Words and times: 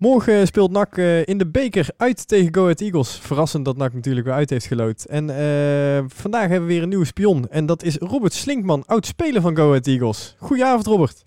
Morgen 0.00 0.46
speelt 0.46 0.70
NAC 0.70 0.96
eh, 0.96 1.26
in 1.26 1.38
de 1.38 1.46
beker 1.46 1.88
uit 1.96 2.28
tegen 2.28 2.54
Go 2.54 2.62
Ahead 2.62 2.80
Eagles. 2.80 3.18
Verrassend 3.18 3.64
dat 3.64 3.76
NAC 3.76 3.94
natuurlijk 3.94 4.26
weer 4.26 4.34
uit 4.34 4.50
heeft 4.50 4.66
gelood. 4.66 5.04
En 5.04 5.30
eh, 5.30 6.04
vandaag 6.06 6.48
hebben 6.48 6.68
we 6.68 6.72
weer 6.72 6.82
een 6.82 6.88
nieuwe 6.88 7.04
spion. 7.04 7.48
En 7.48 7.66
dat 7.66 7.82
is 7.82 7.96
Robert 7.96 8.32
Slinkman, 8.32 8.86
oud-speler 8.86 9.40
van 9.40 9.56
Go 9.56 9.68
Ahead 9.68 9.86
Eagles. 9.86 10.36
Goedenavond 10.38 10.86
Robert. 10.86 11.24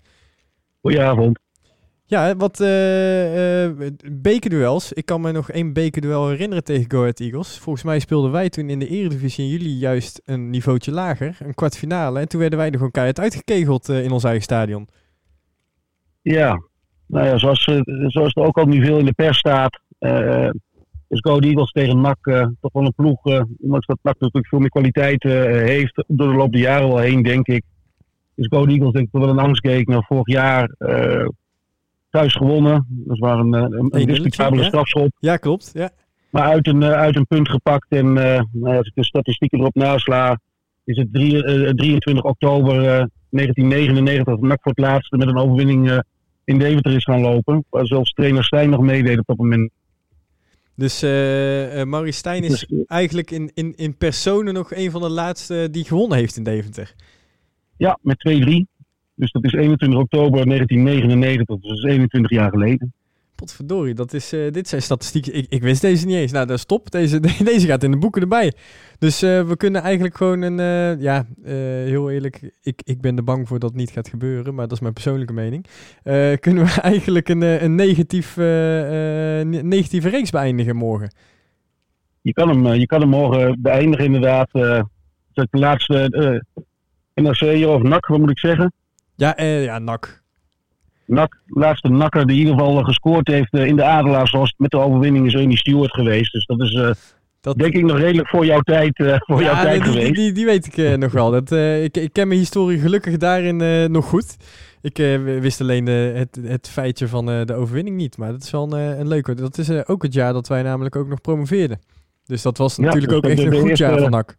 Goedenavond. 0.80 1.38
Ja, 2.04 2.36
wat 2.36 2.60
uh, 2.60 2.66
bekerduels. 4.12 4.92
Ik 4.92 5.06
kan 5.06 5.20
me 5.20 5.32
nog 5.32 5.50
één 5.50 5.72
bekerduel 5.72 6.28
herinneren 6.28 6.64
tegen 6.64 6.90
Go 6.90 7.00
Ahead 7.00 7.20
Eagles. 7.20 7.58
Volgens 7.58 7.84
mij 7.84 7.98
speelden 7.98 8.30
wij 8.30 8.48
toen 8.48 8.70
in 8.70 8.78
de 8.78 8.88
Eredivisie 8.88 9.44
en 9.44 9.50
jullie 9.50 9.78
juist 9.78 10.20
een 10.24 10.50
niveautje 10.50 10.92
lager. 10.92 11.36
Een 11.40 11.54
kwartfinale. 11.54 12.20
En 12.20 12.28
toen 12.28 12.40
werden 12.40 12.58
wij 12.58 12.68
er 12.68 12.74
gewoon 12.74 12.90
keihard 12.90 13.20
uitgekegeld 13.20 13.88
in 13.88 14.10
ons 14.10 14.24
eigen 14.24 14.42
stadion. 14.42 14.88
Ja, 16.22 16.62
nou 17.14 17.26
ja, 17.26 17.38
zoals, 17.38 17.66
eh, 17.66 17.80
zoals 18.06 18.34
er 18.34 18.42
ook 18.42 18.58
al 18.58 18.66
nu 18.66 18.84
veel 18.84 18.98
in 18.98 19.04
de 19.04 19.12
pers 19.12 19.38
staat, 19.38 19.80
uh, 20.00 20.50
is 21.08 21.20
Go 21.20 21.38
Eagles 21.38 21.70
tegen 21.70 22.00
NAC 22.00 22.26
uh, 22.26 22.46
toch 22.60 22.72
wel 22.72 22.84
een 22.84 22.94
ploeg. 22.94 23.26
Uh, 23.26 23.42
ondanks 23.60 23.86
dat 23.86 23.98
NAC 24.02 24.14
natuurlijk 24.18 24.46
veel 24.46 24.58
meer 24.58 24.68
kwaliteit 24.68 25.22
heeft 25.22 26.04
door 26.06 26.28
de 26.28 26.36
loop 26.36 26.52
der 26.52 26.60
jaren 26.60 26.88
wel 26.88 26.98
heen, 26.98 27.22
denk 27.22 27.46
ik. 27.46 27.62
Is 28.34 28.46
Go 28.50 28.66
Eagles 28.66 28.92
denk 28.92 29.06
ik 29.06 29.20
wel 29.20 29.28
een 29.28 29.38
angstgekner. 29.38 30.04
Vorig 30.04 30.26
jaar 30.26 30.70
thuis 32.10 32.34
gewonnen. 32.34 32.86
Dat 32.88 33.18
was 33.18 33.38
een, 33.38 33.52
een, 33.52 33.88
een 33.90 34.06
discutabele 34.06 34.62
ja? 34.62 34.68
strafschop. 34.68 35.10
Ja, 35.18 35.36
klopt. 35.36 35.70
Ja. 35.74 35.90
Maar 36.30 36.44
uit 36.44 36.66
een, 36.66 36.84
uit 36.84 37.16
een 37.16 37.26
punt 37.26 37.48
gepakt. 37.48 37.86
En 37.88 38.12
nou, 38.12 38.76
als 38.76 38.86
ik 38.86 38.94
de 38.94 39.04
statistieken 39.04 39.58
erop 39.58 39.74
nasla, 39.74 40.40
is 40.84 40.96
het 40.96 41.12
drie, 41.12 41.42
23 41.74 42.24
oktober 42.24 42.74
1999 43.30 44.24
dat 44.24 44.40
NAC 44.40 44.58
voor 44.62 44.72
het 44.74 44.84
laatste 44.84 45.16
met 45.16 45.28
een 45.28 45.38
overwinning 45.38 46.02
in 46.44 46.58
Deventer 46.58 46.92
is 46.92 47.04
gaan 47.04 47.20
lopen. 47.20 47.64
Waar 47.70 47.86
zelfs 47.86 48.12
trainer 48.12 48.44
Stijn 48.44 48.70
nog 48.70 48.80
meedeed 48.80 49.18
op 49.18 49.26
dat 49.26 49.36
moment. 49.36 49.70
Dus 50.76 51.02
uh, 51.02 51.78
uh, 51.78 51.84
Maurice 51.84 52.18
Stijn 52.18 52.44
is 52.44 52.66
dus, 52.68 52.84
eigenlijk 52.86 53.30
in, 53.30 53.50
in, 53.54 53.74
in 53.76 53.96
personen 53.96 54.54
nog 54.54 54.74
een 54.74 54.90
van 54.90 55.00
de 55.00 55.08
laatste 55.08 55.68
die 55.70 55.84
gewonnen 55.84 56.18
heeft 56.18 56.36
in 56.36 56.42
Deventer. 56.42 56.94
Ja, 57.76 57.98
met 58.02 58.16
2-3. 58.28 58.74
Dus 59.14 59.32
dat 59.32 59.44
is 59.44 59.52
21 59.52 60.00
oktober 60.00 60.46
1999, 60.46 61.60
dus 61.60 61.82
21 61.82 62.30
jaar 62.30 62.50
geleden. 62.50 62.92
Potverdorie, 63.44 63.94
dat 63.94 64.12
is, 64.12 64.32
uh, 64.32 64.50
dit 64.50 64.68
zijn 64.68 64.82
statistieken. 64.82 65.34
Ik, 65.34 65.46
ik 65.48 65.62
wist 65.62 65.80
deze 65.80 66.06
niet 66.06 66.16
eens. 66.16 66.32
Nou, 66.32 66.46
dan 66.46 66.58
stop. 66.58 66.90
Deze, 66.90 67.20
deze 67.44 67.66
gaat 67.66 67.82
in 67.82 67.90
de 67.90 67.98
boeken 67.98 68.22
erbij. 68.22 68.52
Dus 68.98 69.22
uh, 69.22 69.42
we 69.42 69.56
kunnen 69.56 69.82
eigenlijk 69.82 70.16
gewoon 70.16 70.42
een... 70.42 70.58
Uh, 70.58 71.02
ja, 71.02 71.26
heel 71.84 72.10
eerlijk. 72.10 72.50
Ik, 72.62 72.82
ik 72.84 73.00
ben 73.00 73.16
er 73.16 73.24
bang 73.24 73.48
voor 73.48 73.58
dat 73.58 73.70
het 73.70 73.78
niet 73.78 73.90
gaat 73.90 74.08
gebeuren. 74.08 74.54
Maar 74.54 74.64
dat 74.64 74.76
is 74.76 74.80
mijn 74.80 74.92
persoonlijke 74.92 75.32
mening. 75.32 75.66
kunnen 76.40 76.64
we 76.64 76.80
eigenlijk 76.92 77.28
een, 77.28 77.42
een 77.64 77.74
negatief, 77.74 78.36
negatieve 79.46 80.08
reeks 80.08 80.30
beëindigen 80.30 80.76
morgen? 80.76 81.14
Je 82.20 82.32
kan 82.32 82.48
hem, 82.48 82.66
je 82.66 82.86
kan 82.86 83.00
hem 83.00 83.08
morgen 83.08 83.62
beëindigen 83.62 84.04
inderdaad. 84.04 84.52
de 84.52 84.88
laatste 85.50 86.42
NRC 87.14 87.66
of 87.66 87.82
NAC, 87.82 88.06
wat 88.06 88.18
moet 88.18 88.30
ik 88.30 88.38
zeggen? 88.38 88.72
Ja, 89.14 89.42
ja 89.42 89.78
NAC. 89.78 90.23
Nak, 91.06 91.36
laatste 91.46 91.88
nakker 91.88 92.26
die 92.26 92.36
in 92.36 92.46
ieder 92.46 92.58
geval 92.58 92.82
gescoord 92.82 93.28
heeft 93.28 93.52
eh, 93.52 93.66
in 93.66 93.76
de 93.76 93.84
Adelaars 93.84 94.30
was 94.30 94.54
met 94.56 94.70
de 94.70 94.78
overwinning 94.78 95.26
is 95.26 95.34
Ernie 95.34 95.56
Stewart 95.56 95.92
geweest. 95.92 96.32
Dus 96.32 96.46
dat 96.46 96.60
is 96.60 96.72
uh, 96.72 96.90
dat... 97.40 97.58
denk 97.58 97.74
ik 97.74 97.84
nog 97.84 97.98
redelijk 97.98 98.28
voor 98.28 98.46
jouw 98.46 98.60
tijd, 98.60 98.98
uh, 98.98 99.14
voor 99.18 99.40
ja, 99.40 99.52
jouw 99.52 99.62
tijd 99.62 99.82
die, 99.82 99.92
geweest. 99.92 100.14
Die, 100.14 100.32
die, 100.32 100.44
weet 100.44 100.76
ik 100.76 100.98
nog 100.98 101.12
wel. 101.12 101.30
Dat, 101.30 101.52
ik, 101.82 101.96
ik 101.96 102.12
ken 102.12 102.28
mijn 102.28 102.40
historie 102.40 102.78
gelukkig 102.78 103.16
daarin 103.16 103.90
nog 103.92 104.04
goed. 104.04 104.36
Ik 104.80 104.96
wist 105.40 105.60
alleen 105.60 105.86
het, 105.86 106.40
het 106.42 106.68
feitje 106.68 107.08
van 107.08 107.26
de 107.26 107.54
overwinning 107.54 107.96
niet. 107.96 108.16
Maar 108.16 108.30
dat 108.30 108.42
is 108.42 108.50
wel 108.50 108.72
een, 108.72 109.00
een 109.00 109.08
leuke. 109.08 109.34
Dat 109.34 109.58
is 109.58 109.86
ook 109.86 110.02
het 110.02 110.12
jaar 110.12 110.32
dat 110.32 110.48
wij 110.48 110.62
namelijk 110.62 110.96
ook 110.96 111.08
nog 111.08 111.20
promoveerden. 111.20 111.80
Dus 112.26 112.42
dat 112.42 112.58
was 112.58 112.78
natuurlijk 112.78 113.06
dus 113.08 113.16
ook 113.16 113.24
echt 113.24 113.38
een 113.38 113.60
goed 113.60 113.78
jaar 113.78 113.98
van 113.98 114.10
NAC. 114.10 114.36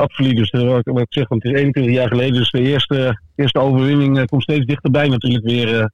Absoluut. 0.00 0.36
Dus 0.36 0.50
wat 0.84 1.00
ik 1.00 1.06
zeg, 1.08 1.28
want 1.28 1.42
het 1.42 1.52
is 1.52 1.58
21 1.58 1.94
jaar 1.94 2.08
geleden. 2.08 2.34
Dus 2.34 2.50
de 2.50 2.60
eerste, 2.60 3.20
eerste 3.36 3.58
overwinning 3.58 4.18
uh, 4.18 4.24
komt 4.24 4.42
steeds 4.42 4.66
dichterbij 4.66 5.08
natuurlijk 5.08 5.44
weer 5.44 5.74
uh, 5.74 5.84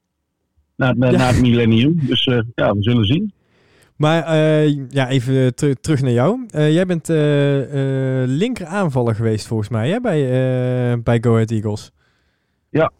na, 0.77 0.93
na, 0.93 1.11
ja. 1.11 1.17
na, 1.17 1.27
het 1.27 1.41
millennium. 1.41 1.99
Dus 2.03 2.27
uh, 2.27 2.41
ja, 2.55 2.73
we 2.73 2.83
zullen 2.83 3.05
zien. 3.05 3.33
Maar 3.97 4.37
ja, 4.89 5.09
even 5.09 5.55
terug 5.55 6.03
naar 6.03 6.13
jou. 6.13 6.47
jij 6.51 6.87
bent 6.87 7.09
linker 8.29 8.67
aanvaller 8.67 9.15
geweest 9.15 9.47
volgens 9.47 9.69
mij 9.69 9.89
hè, 9.91 10.01
bij, 10.01 11.03
bij 11.03 11.19
Go 11.21 11.33
Ahead 11.33 11.51
Eagles. 11.51 11.91
Ja. 12.71 12.91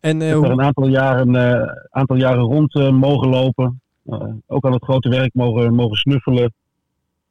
En, 0.00 0.22
ik 0.22 0.28
heb 0.28 0.42
er 0.42 0.50
een 0.50 0.62
aantal 0.62 0.88
jaren, 0.88 1.36
aantal 1.90 2.16
jaren 2.16 2.42
rond 2.42 2.74
mogen 2.92 3.28
lopen. 3.28 3.80
ook 4.46 4.64
aan 4.64 4.72
het 4.72 4.84
grote 4.84 5.08
werk 5.08 5.34
mogen, 5.34 5.74
mogen 5.74 5.96
snuffelen. 5.96 6.52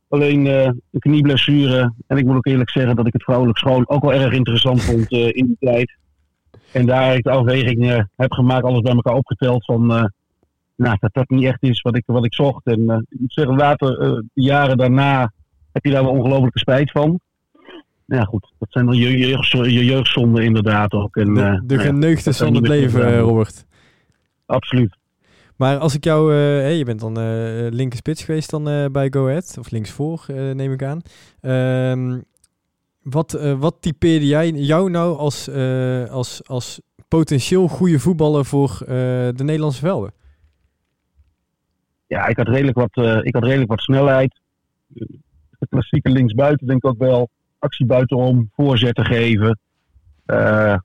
Alleen 0.09 0.46
uh, 0.46 0.64
een 0.64 1.00
knieblessure. 1.00 1.94
En 2.08 2.18
ik 2.18 2.25
moet 2.25 2.36
ook 2.36 2.46
eerlijk 2.46 2.70
zeggen 2.70 2.96
dat 2.96 3.08
ik 3.08 3.14
het 3.14 3.24
vrouwelijk 3.24 3.58
schoon 3.58 3.90
ook 3.90 4.02
wel 4.02 4.14
erg 4.14 4.34
interessant 4.34 4.81
vond 4.81 5.12
uh, 5.12 5.28
in 5.28 5.46
die 5.46 5.58
tijd. 5.59 5.97
En 6.72 6.86
daar 6.86 7.16
ik 7.16 7.24
de 7.24 7.30
afweging 7.30 7.84
uh, 7.84 8.00
heb 8.16 8.31
gemaakt, 8.31 8.64
alles 8.64 8.81
bij 8.81 8.94
elkaar 8.94 9.16
opgeteld 9.16 9.66
van 9.66 10.12
nou, 10.75 10.98
dat 11.00 11.14
dat 11.14 11.30
niet 11.30 11.46
echt 11.46 11.64
is 11.64 11.81
wat 11.81 11.96
ik, 11.96 12.03
wat 12.06 12.25
ik 12.25 12.34
zocht. 12.34 12.66
En 12.66 13.06
ik 13.09 13.19
moet 13.19 13.34
zeggen, 13.34 13.56
later, 13.56 13.98
de 14.34 14.42
jaren 14.42 14.78
daarna, 14.78 15.31
heb 15.72 15.86
je 15.86 15.92
daar 15.92 16.03
wel 16.03 16.12
ongelofelijke 16.12 16.59
spijt 16.59 16.92
van. 16.92 17.19
Nou 18.06 18.22
ja, 18.22 18.24
goed, 18.24 18.53
dat 18.59 18.72
zijn 18.72 18.86
dan 18.86 18.96
je, 18.96 19.18
jeugd, 19.18 19.50
je 19.52 19.86
jeugdzonden 19.86 20.44
inderdaad 20.44 20.94
ook. 20.94 21.16
En, 21.16 21.34
de 21.34 21.62
de 21.66 21.80
geneugtes 21.80 22.38
van 22.38 22.56
het 22.56 22.68
leven, 22.68 23.19
Robert. 23.19 23.66
Absoluut. 24.46 24.98
Maar 25.59 25.78
als 25.78 25.96
ik 25.96 26.03
jou, 26.03 26.34
uh, 26.34 26.78
je 26.78 26.86
bent 26.86 27.00
dan 27.00 27.20
uh, 27.20 27.68
linker 27.70 27.97
spits 27.97 28.24
geweest 28.24 28.50
dan 28.50 28.92
bij 28.92 29.08
Go 29.12 29.28
Ahead, 29.28 29.56
of 29.59 29.72
linksvoor 29.72 30.25
neem 30.53 30.72
ik 30.72 30.84
aan. 30.84 31.02
Um, 31.42 32.24
wat, 33.02 33.31
wat 33.58 33.75
typeerde 33.80 34.28
jij 34.28 34.50
jou 34.50 34.90
nou 34.90 35.18
als, 35.18 35.50
als, 36.09 36.48
als 36.48 36.81
potentieel 37.08 37.68
goede 37.68 38.00
voetballer 38.00 38.46
voor 38.46 38.78
de 38.86 39.44
Nederlandse 39.44 39.80
velden? 39.80 40.14
Ja, 42.08 42.28
ik 42.28 42.38
had 42.38 42.48
redelijk 42.48 42.78
wat, 42.78 43.25
ik 43.25 43.34
had 43.34 43.44
redelijk 43.44 43.69
wat 43.69 43.81
snelheid. 43.81 44.40
De 44.88 45.68
klassieke 45.69 46.09
linksbuiten 46.09 46.68
denk 46.68 46.84
ik 46.84 46.90
ook 46.90 47.00
wel. 47.00 47.30
Actie 47.59 47.86
buitenom, 47.86 48.50
voorzetten 48.56 49.06
geven. 49.06 49.59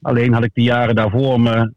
alleen 0.01 0.33
had 0.33 0.45
ik 0.45 0.55
de 0.55 0.63
jaren 0.63 0.95
daarvoor 0.95 1.41
me 1.41 1.73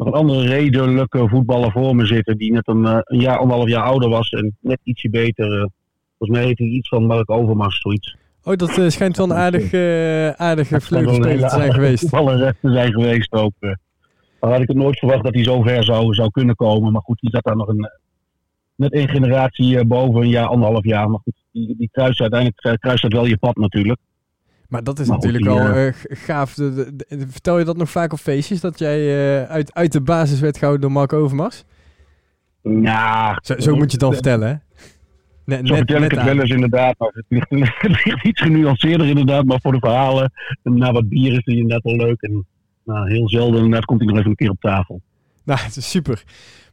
nog 0.00 0.08
een 0.08 0.20
andere 0.20 0.48
redelijke 0.48 1.28
voetballer 1.28 1.70
voor 1.70 1.96
me 1.96 2.06
zitten. 2.06 2.38
Die 2.38 2.52
net 2.52 2.68
een, 2.68 2.86
eh, 2.86 2.98
een 3.02 3.20
jaar, 3.20 3.38
anderhalf 3.38 3.68
jaar 3.68 3.82
ouder 3.82 4.08
was 4.08 4.28
en 4.28 4.56
net 4.60 4.78
ietsje 4.82 5.10
beter. 5.10 5.46
Uh, 5.46 5.66
volgens 6.18 6.38
mij 6.38 6.48
heet 6.48 6.58
hij 6.58 6.66
iets 6.66 6.88
van 6.88 7.06
Mark 7.06 7.30
Overmars, 7.30 7.80
zoiets. 7.80 8.16
Oh, 8.42 8.56
dat 8.56 8.78
uh, 8.78 8.88
schijnt 8.88 9.16
wel 9.16 9.30
een 9.30 9.36
aardig, 9.36 9.72
uh, 9.72 10.28
aardige 10.30 10.80
vleugelspeler 10.80 11.48
te 11.48 11.54
zijn 11.54 11.72
geweest. 11.72 12.00
Voetballerrecht 12.00 12.60
te 12.60 12.72
zijn 12.72 12.92
geweest 12.92 13.32
ook. 13.32 13.52
Uh. 13.60 13.72
Maar 14.40 14.50
had 14.50 14.60
ik 14.60 14.68
het 14.68 14.76
nooit 14.76 14.98
verwacht 14.98 15.24
dat 15.24 15.34
hij 15.34 15.44
zo 15.44 15.62
ver 15.62 15.84
zou, 15.84 16.14
zou 16.14 16.30
kunnen 16.30 16.54
komen. 16.54 16.92
Maar 16.92 17.02
goed, 17.02 17.20
die 17.20 17.30
zat 17.30 17.44
daar 17.44 17.56
nog 17.56 17.68
een, 17.68 17.90
net 18.74 18.92
één 18.92 19.08
generatie 19.08 19.84
boven, 19.84 20.22
een 20.22 20.28
jaar, 20.28 20.46
anderhalf 20.46 20.84
jaar. 20.84 21.10
Maar 21.10 21.20
goed, 21.22 21.34
die, 21.52 21.74
die 21.78 21.88
kruist 21.92 22.20
uiteindelijk 22.20 22.80
kruist 22.80 23.02
dat 23.02 23.12
wel 23.12 23.26
je 23.26 23.38
pad 23.38 23.56
natuurlijk. 23.56 24.00
Maar 24.70 24.84
dat 24.84 24.98
is 24.98 25.08
natuurlijk 25.08 25.46
al 25.46 25.76
uh, 25.76 25.92
gaaf. 26.08 26.50
vertel 27.08 27.58
je 27.58 27.64
dat 27.64 27.76
nog 27.76 27.90
vaak 27.90 28.12
op 28.12 28.18
feestjes? 28.18 28.60
Dat 28.60 28.78
jij 28.78 29.00
uh, 29.00 29.50
uit, 29.50 29.74
uit 29.74 29.92
de 29.92 30.00
basis 30.00 30.40
werd 30.40 30.56
gehouden 30.56 30.82
door 30.82 30.92
Mark 30.92 31.12
Overmars? 31.12 31.64
Ja. 32.62 33.38
Zo, 33.42 33.54
zo 33.58 33.70
moet 33.70 33.84
je 33.84 33.90
het 33.90 34.00
dan 34.00 34.12
vertellen, 34.12 34.48
hè? 34.48 34.54
Net, 35.44 35.66
zo 35.68 35.74
vertel 35.74 36.02
ik 36.02 36.10
het 36.10 36.22
wel 36.22 36.40
eens 36.40 36.50
inderdaad. 36.50 36.94
Maar 36.98 37.10
het, 37.12 37.24
ligt, 37.28 37.50
het 37.80 38.04
ligt 38.04 38.24
iets 38.24 38.40
genuanceerder 38.40 39.06
inderdaad. 39.06 39.44
Maar 39.44 39.60
voor 39.60 39.72
de 39.72 39.78
verhalen, 39.78 40.32
na 40.62 40.92
wat 40.92 41.08
bier 41.08 41.32
is 41.32 41.44
die 41.44 41.56
inderdaad 41.56 41.82
wel 41.82 42.06
leuk. 42.06 42.20
En 42.22 42.46
nou, 42.84 43.10
heel 43.10 43.28
zelden 43.28 43.56
inderdaad 43.56 43.84
komt 43.84 44.00
hij 44.00 44.08
nog 44.08 44.18
even 44.18 44.30
een 44.30 44.36
keer 44.36 44.50
op 44.50 44.60
tafel. 44.60 45.00
Nou, 45.50 45.62
het 45.68 45.76
is 45.76 45.90
super. 45.90 46.24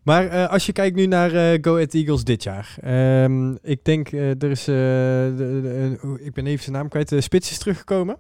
Maar 0.04 0.26
uh, 0.26 0.50
als 0.50 0.66
je 0.66 0.72
kijkt 0.72 0.96
nu 0.96 1.06
naar 1.06 1.34
uh, 1.34 1.58
Go 1.62 1.74
Ahead 1.74 1.94
Eagles 1.94 2.24
dit 2.24 2.44
jaar. 2.44 2.78
Um, 3.24 3.58
ik 3.62 3.84
denk, 3.84 4.12
uh, 4.12 4.44
er 4.44 4.52
is, 4.52 4.64
de, 4.64 5.34
de, 5.38 6.20
ik 6.24 6.34
ben 6.34 6.46
even 6.46 6.64
zijn 6.64 6.76
naam 6.76 6.88
kwijt, 6.88 7.10
de 7.10 7.22
Spits 7.22 7.52
is 7.52 7.58
teruggekomen. 7.58 8.18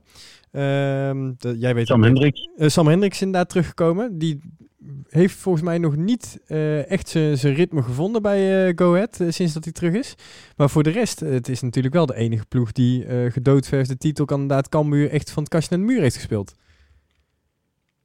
Um, 0.51 1.35
de, 1.37 1.57
jij 1.57 1.75
weet 1.75 1.87
Sam 1.87 2.03
Hendricks. 2.03 2.49
Sam 2.57 2.87
Hendricks 2.87 3.15
is 3.15 3.21
inderdaad 3.21 3.49
teruggekomen. 3.49 4.17
Die 4.17 4.39
heeft 5.07 5.35
volgens 5.35 5.63
mij 5.63 5.77
nog 5.77 5.95
niet 5.95 6.39
echt 6.87 7.09
zijn 7.09 7.53
ritme 7.53 7.81
gevonden 7.83 8.21
bij 8.21 8.71
Go 8.75 8.93
Ahead 8.93 9.19
sinds 9.27 9.53
dat 9.53 9.63
hij 9.63 9.73
terug 9.73 9.93
is. 9.93 10.15
Maar 10.55 10.69
voor 10.69 10.83
de 10.83 10.89
rest, 10.89 11.19
het 11.19 11.49
is 11.49 11.61
natuurlijk 11.61 11.93
wel 11.93 12.05
de 12.05 12.15
enige 12.15 12.45
ploeg 12.45 12.71
die 12.71 13.05
gedoodverfde 13.31 13.97
titelkandidaat 13.97 14.69
Cambuur 14.69 15.09
echt 15.09 15.31
van 15.31 15.43
het 15.43 15.51
kastje 15.51 15.77
naar 15.77 15.85
de 15.85 15.93
muur 15.93 16.01
heeft 16.01 16.15
gespeeld. 16.15 16.55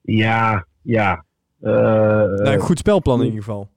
Ja, 0.03 0.67
ja. 0.83 1.25
Nou, 1.71 2.47
een 2.47 2.61
goed 2.61 2.79
spelplan 2.79 3.19
in 3.19 3.25
ieder 3.25 3.43
geval 3.43 3.69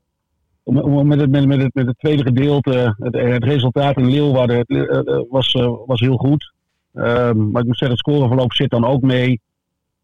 met, 0.66 1.20
het, 1.20 1.30
met, 1.30 1.62
het, 1.62 1.74
met 1.74 1.86
het 1.88 2.00
tweede 2.00 2.24
gedeelte, 2.24 2.96
het, 3.00 3.16
het 3.16 3.44
resultaat 3.44 3.98
in 3.98 4.10
Leeuwarden 4.10 4.64
uh, 4.68 5.22
was, 5.30 5.52
was 5.86 6.00
heel 6.00 6.18
goed. 6.18 6.54
Um, 6.94 7.52
maar 7.52 7.62
ik 7.62 7.68
moet 7.68 7.78
zeggen, 7.78 7.98
het 7.98 8.08
scoreverloop 8.08 8.54
zit 8.54 8.70
dan 8.70 8.86
ook 8.86 9.02
mee. 9.02 9.42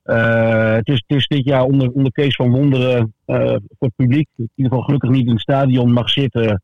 het, 0.03 0.87
is, 0.87 1.03
het 1.07 1.17
is 1.17 1.27
dit 1.27 1.45
jaar 1.45 1.63
onder, 1.63 1.91
onder 1.91 2.11
Kees 2.11 2.35
van 2.35 2.51
Wonderen 2.51 3.13
voor 3.25 3.61
het 3.77 3.95
publiek, 3.95 4.27
in 4.35 4.49
ieder 4.55 4.71
geval 4.71 4.85
gelukkig 4.85 5.09
niet 5.09 5.25
in 5.25 5.31
het 5.31 5.41
stadion 5.41 5.93
mag 5.93 6.09
zitten. 6.09 6.61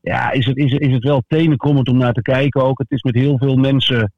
Ja, 0.00 0.30
is 0.30 0.46
het, 0.46 0.56
is, 0.56 0.72
het, 0.72 0.80
is 0.80 0.92
het 0.92 1.04
wel 1.04 1.22
tenenkrommend 1.26 1.88
om 1.88 1.96
naar 1.96 2.12
te 2.12 2.22
kijken 2.22 2.62
ook. 2.62 2.78
Het 2.78 2.90
is 2.90 3.02
met 3.02 3.14
heel 3.14 3.38
veel 3.38 3.56
mensen 3.56 4.12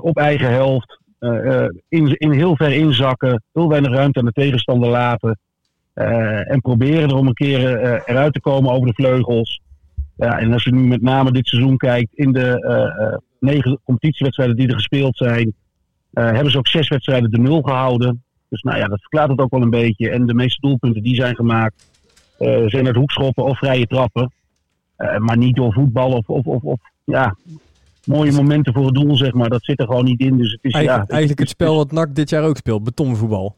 op 0.00 0.16
eigen 0.16 0.50
helft. 0.50 1.00
in, 1.88 2.14
in 2.16 2.32
heel 2.32 2.56
ver 2.56 2.72
inzakken, 2.72 3.42
heel 3.52 3.68
weinig 3.68 3.92
ruimte 3.92 4.18
aan 4.18 4.24
de 4.24 4.32
tegenstander 4.32 4.88
laten. 4.88 5.38
En 5.98 6.60
proberen 6.60 7.08
er 7.08 7.16
om 7.16 7.26
een 7.26 7.34
keer 7.34 7.82
eruit 8.04 8.32
te 8.32 8.40
komen 8.40 8.72
over 8.72 8.86
de 8.86 8.94
vleugels. 8.94 9.60
Ja, 10.16 10.38
en 10.38 10.52
als 10.52 10.64
je 10.64 10.72
nu 10.72 10.86
met 10.86 11.02
name 11.02 11.32
dit 11.32 11.46
seizoen 11.46 11.76
kijkt, 11.76 12.14
in 12.14 12.32
de 12.32 12.64
uh, 13.10 13.16
negen 13.40 13.80
competitiewedstrijden 13.84 14.56
die 14.56 14.68
er 14.68 14.74
gespeeld 14.74 15.16
zijn, 15.16 15.54
uh, 16.12 16.24
hebben 16.24 16.50
ze 16.50 16.58
ook 16.58 16.68
zes 16.68 16.88
wedstrijden 16.88 17.30
de 17.30 17.38
nul 17.38 17.62
gehouden. 17.62 18.22
Dus 18.48 18.62
nou 18.62 18.78
ja, 18.78 18.86
dat 18.86 19.00
verklaart 19.00 19.30
het 19.30 19.40
ook 19.40 19.50
wel 19.50 19.62
een 19.62 19.70
beetje. 19.70 20.10
En 20.10 20.26
de 20.26 20.34
meeste 20.34 20.60
doelpunten 20.60 21.02
die 21.02 21.14
zijn 21.14 21.34
gemaakt, 21.34 21.90
zijn 22.66 22.86
uit 22.86 22.96
hoekschoppen 22.96 23.44
of 23.44 23.58
vrije 23.58 23.86
trappen. 23.86 24.32
maar 25.18 25.36
niet 25.36 25.56
door 25.56 25.72
voetbal 25.72 26.12
of, 26.12 26.28
of, 26.28 26.44
of, 26.44 26.62
of, 26.62 26.80
ja, 27.04 27.36
mooie 28.04 28.32
momenten 28.32 28.72
voor 28.72 28.86
het 28.86 28.94
doel, 28.94 29.16
zeg 29.16 29.32
maar. 29.32 29.48
Dat 29.48 29.64
zit 29.64 29.80
er 29.80 29.86
gewoon 29.86 30.04
niet 30.04 30.20
in. 30.20 30.36
Dus 30.36 30.52
het 30.52 30.64
is, 30.64 30.72
eigenlijk, 30.72 31.08
ja, 31.08 31.10
eigenlijk 31.10 31.40
het 31.40 31.48
spel 31.48 31.76
wat 31.76 31.92
NAC 31.92 32.14
dit 32.14 32.30
jaar 32.30 32.44
ook 32.44 32.56
speelt, 32.56 32.84
betonvoetbal 32.84 33.56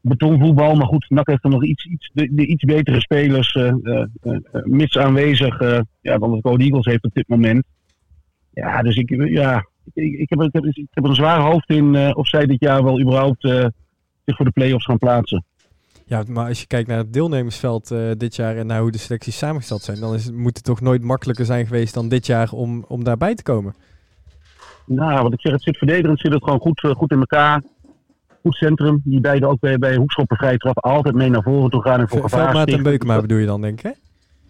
betonvoetbal. 0.00 0.74
Maar 0.74 0.86
goed, 0.86 1.06
NAC 1.08 1.26
heeft 1.26 1.44
er 1.44 1.50
nog 1.50 1.64
iets, 1.64 1.84
iets, 1.84 2.10
de, 2.12 2.34
de 2.34 2.46
iets 2.46 2.64
betere 2.64 3.00
spelers 3.00 3.54
uh, 3.54 3.72
uh, 3.82 4.06
mits 4.64 4.98
aanwezig 4.98 5.60
ja, 6.00 6.18
dan 6.18 6.32
het 6.32 6.42
Code 6.42 6.64
Eagles 6.64 6.84
heeft 6.84 7.04
op 7.04 7.14
dit 7.14 7.28
moment. 7.28 7.64
Ja, 8.52 8.82
dus 8.82 8.96
ik, 8.96 9.28
ja, 9.28 9.66
ik, 9.92 10.18
ik, 10.18 10.30
heb, 10.30 10.40
ik, 10.40 10.52
heb, 10.52 10.64
ik 10.64 10.88
heb 10.90 11.04
een 11.04 11.14
zwaar 11.14 11.40
hoofd 11.40 11.70
in 11.70 12.14
of 12.14 12.28
zij 12.28 12.46
dit 12.46 12.60
jaar 12.60 12.84
wel 12.84 13.00
überhaupt 13.00 13.40
zich 14.24 14.36
voor 14.36 14.44
de 14.44 14.50
play-offs 14.50 14.84
gaan 14.84 14.98
plaatsen. 14.98 15.44
Ja, 16.04 16.22
maar 16.28 16.48
als 16.48 16.60
je 16.60 16.66
kijkt 16.66 16.88
naar 16.88 16.98
het 16.98 17.12
deelnemersveld 17.12 17.94
dit 18.16 18.36
jaar 18.36 18.56
en 18.56 18.66
naar 18.66 18.80
hoe 18.80 18.90
de 18.90 18.98
selecties 18.98 19.38
samengesteld 19.38 19.82
zijn, 19.82 20.00
dan 20.00 20.14
is 20.14 20.30
moet 20.30 20.56
het 20.56 20.64
toch 20.64 20.80
nooit 20.80 21.02
makkelijker 21.02 21.44
zijn 21.44 21.66
geweest 21.66 21.94
dan 21.94 22.08
dit 22.08 22.26
jaar 22.26 22.52
om, 22.52 22.84
om 22.88 23.04
daarbij 23.04 23.34
te 23.34 23.42
komen. 23.42 23.74
Nou, 24.86 25.22
wat 25.22 25.32
ik 25.32 25.40
zeg, 25.40 25.52
het 25.52 25.62
zit 25.62 25.78
verdedigend, 25.78 26.20
zit 26.20 26.32
het 26.32 26.44
gewoon 26.44 26.60
goed, 26.60 26.80
goed 26.80 27.10
in 27.10 27.18
elkaar 27.18 27.62
goed 28.42 28.54
centrum. 28.54 29.00
Die 29.04 29.20
beide 29.20 29.46
ook 29.46 29.60
bij, 29.60 29.78
bij 29.78 29.96
hoekschoppen 29.96 30.36
vrij 30.36 30.56
trap 30.56 30.78
altijd 30.78 31.14
mee 31.14 31.30
naar 31.30 31.42
voren 31.42 31.70
toe 31.70 31.82
gaan. 31.82 32.00
En 32.00 32.08
voor 32.08 32.22
gevaar 32.22 32.40
Veldmaat 32.40 32.68
en 32.68 32.82
Beukema 32.82 33.20
bedoel 33.20 33.38
je 33.38 33.46
dan, 33.46 33.60
denk 33.60 33.78
ik, 33.78 33.84
hè? 33.84 33.90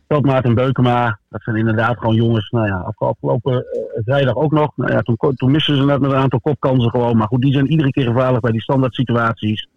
Veldmaat 0.08 0.44
en 0.44 0.54
Beukema, 0.54 1.18
dat 1.28 1.42
zijn 1.42 1.56
inderdaad 1.56 1.98
gewoon 1.98 2.14
jongens. 2.14 2.50
Nou 2.50 2.66
ja, 2.66 2.92
afgelopen 2.98 3.52
uh, 3.52 4.02
vrijdag 4.04 4.34
ook 4.34 4.52
nog. 4.52 4.72
Nou 4.76 4.92
ja, 4.92 5.00
toen, 5.00 5.16
toen 5.34 5.50
missen 5.50 5.76
ze 5.76 5.84
net 5.84 6.00
met 6.00 6.10
een 6.10 6.16
aantal 6.16 6.40
kopkansen 6.40 6.90
gewoon. 6.90 7.16
Maar 7.16 7.26
goed, 7.26 7.40
die 7.40 7.52
zijn 7.52 7.70
iedere 7.70 7.90
keer 7.90 8.04
gevaarlijk 8.04 8.42
bij 8.42 8.52
die 8.52 8.62
standaard 8.62 8.94
situaties. 8.94 9.68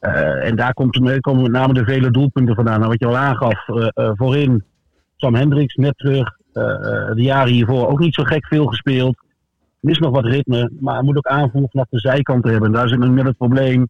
Uh, 0.00 0.44
en 0.44 0.56
daar 0.56 0.74
komt, 0.74 1.20
komen 1.20 1.42
met 1.42 1.50
name 1.50 1.72
de 1.72 1.84
vele 1.84 2.10
doelpunten 2.10 2.54
vandaan. 2.54 2.78
Nou, 2.78 2.90
wat 2.90 3.00
je 3.00 3.06
al 3.06 3.16
aangaf, 3.16 3.68
uh, 3.68 3.88
voorin 3.94 4.64
Sam 5.16 5.34
Hendricks 5.34 5.74
net 5.74 5.98
terug. 5.98 6.36
de 6.52 7.12
jaren 7.14 7.52
hiervoor 7.52 7.88
ook 7.88 7.98
niet 7.98 8.14
zo 8.14 8.22
gek 8.22 8.46
veel 8.46 8.66
gespeeld 8.66 9.25
is 9.80 9.98
nog 9.98 10.10
wat 10.10 10.24
ritme, 10.24 10.70
maar 10.80 10.94
hij 10.94 11.02
moet 11.02 11.16
ook 11.16 11.26
aanvoer 11.26 11.68
vanaf 11.70 11.86
de 11.90 11.98
zijkant 11.98 12.44
hebben. 12.44 12.72
Daar 12.72 12.88
zit 12.88 12.98
net 12.98 13.26
het 13.26 13.36
probleem 13.36 13.88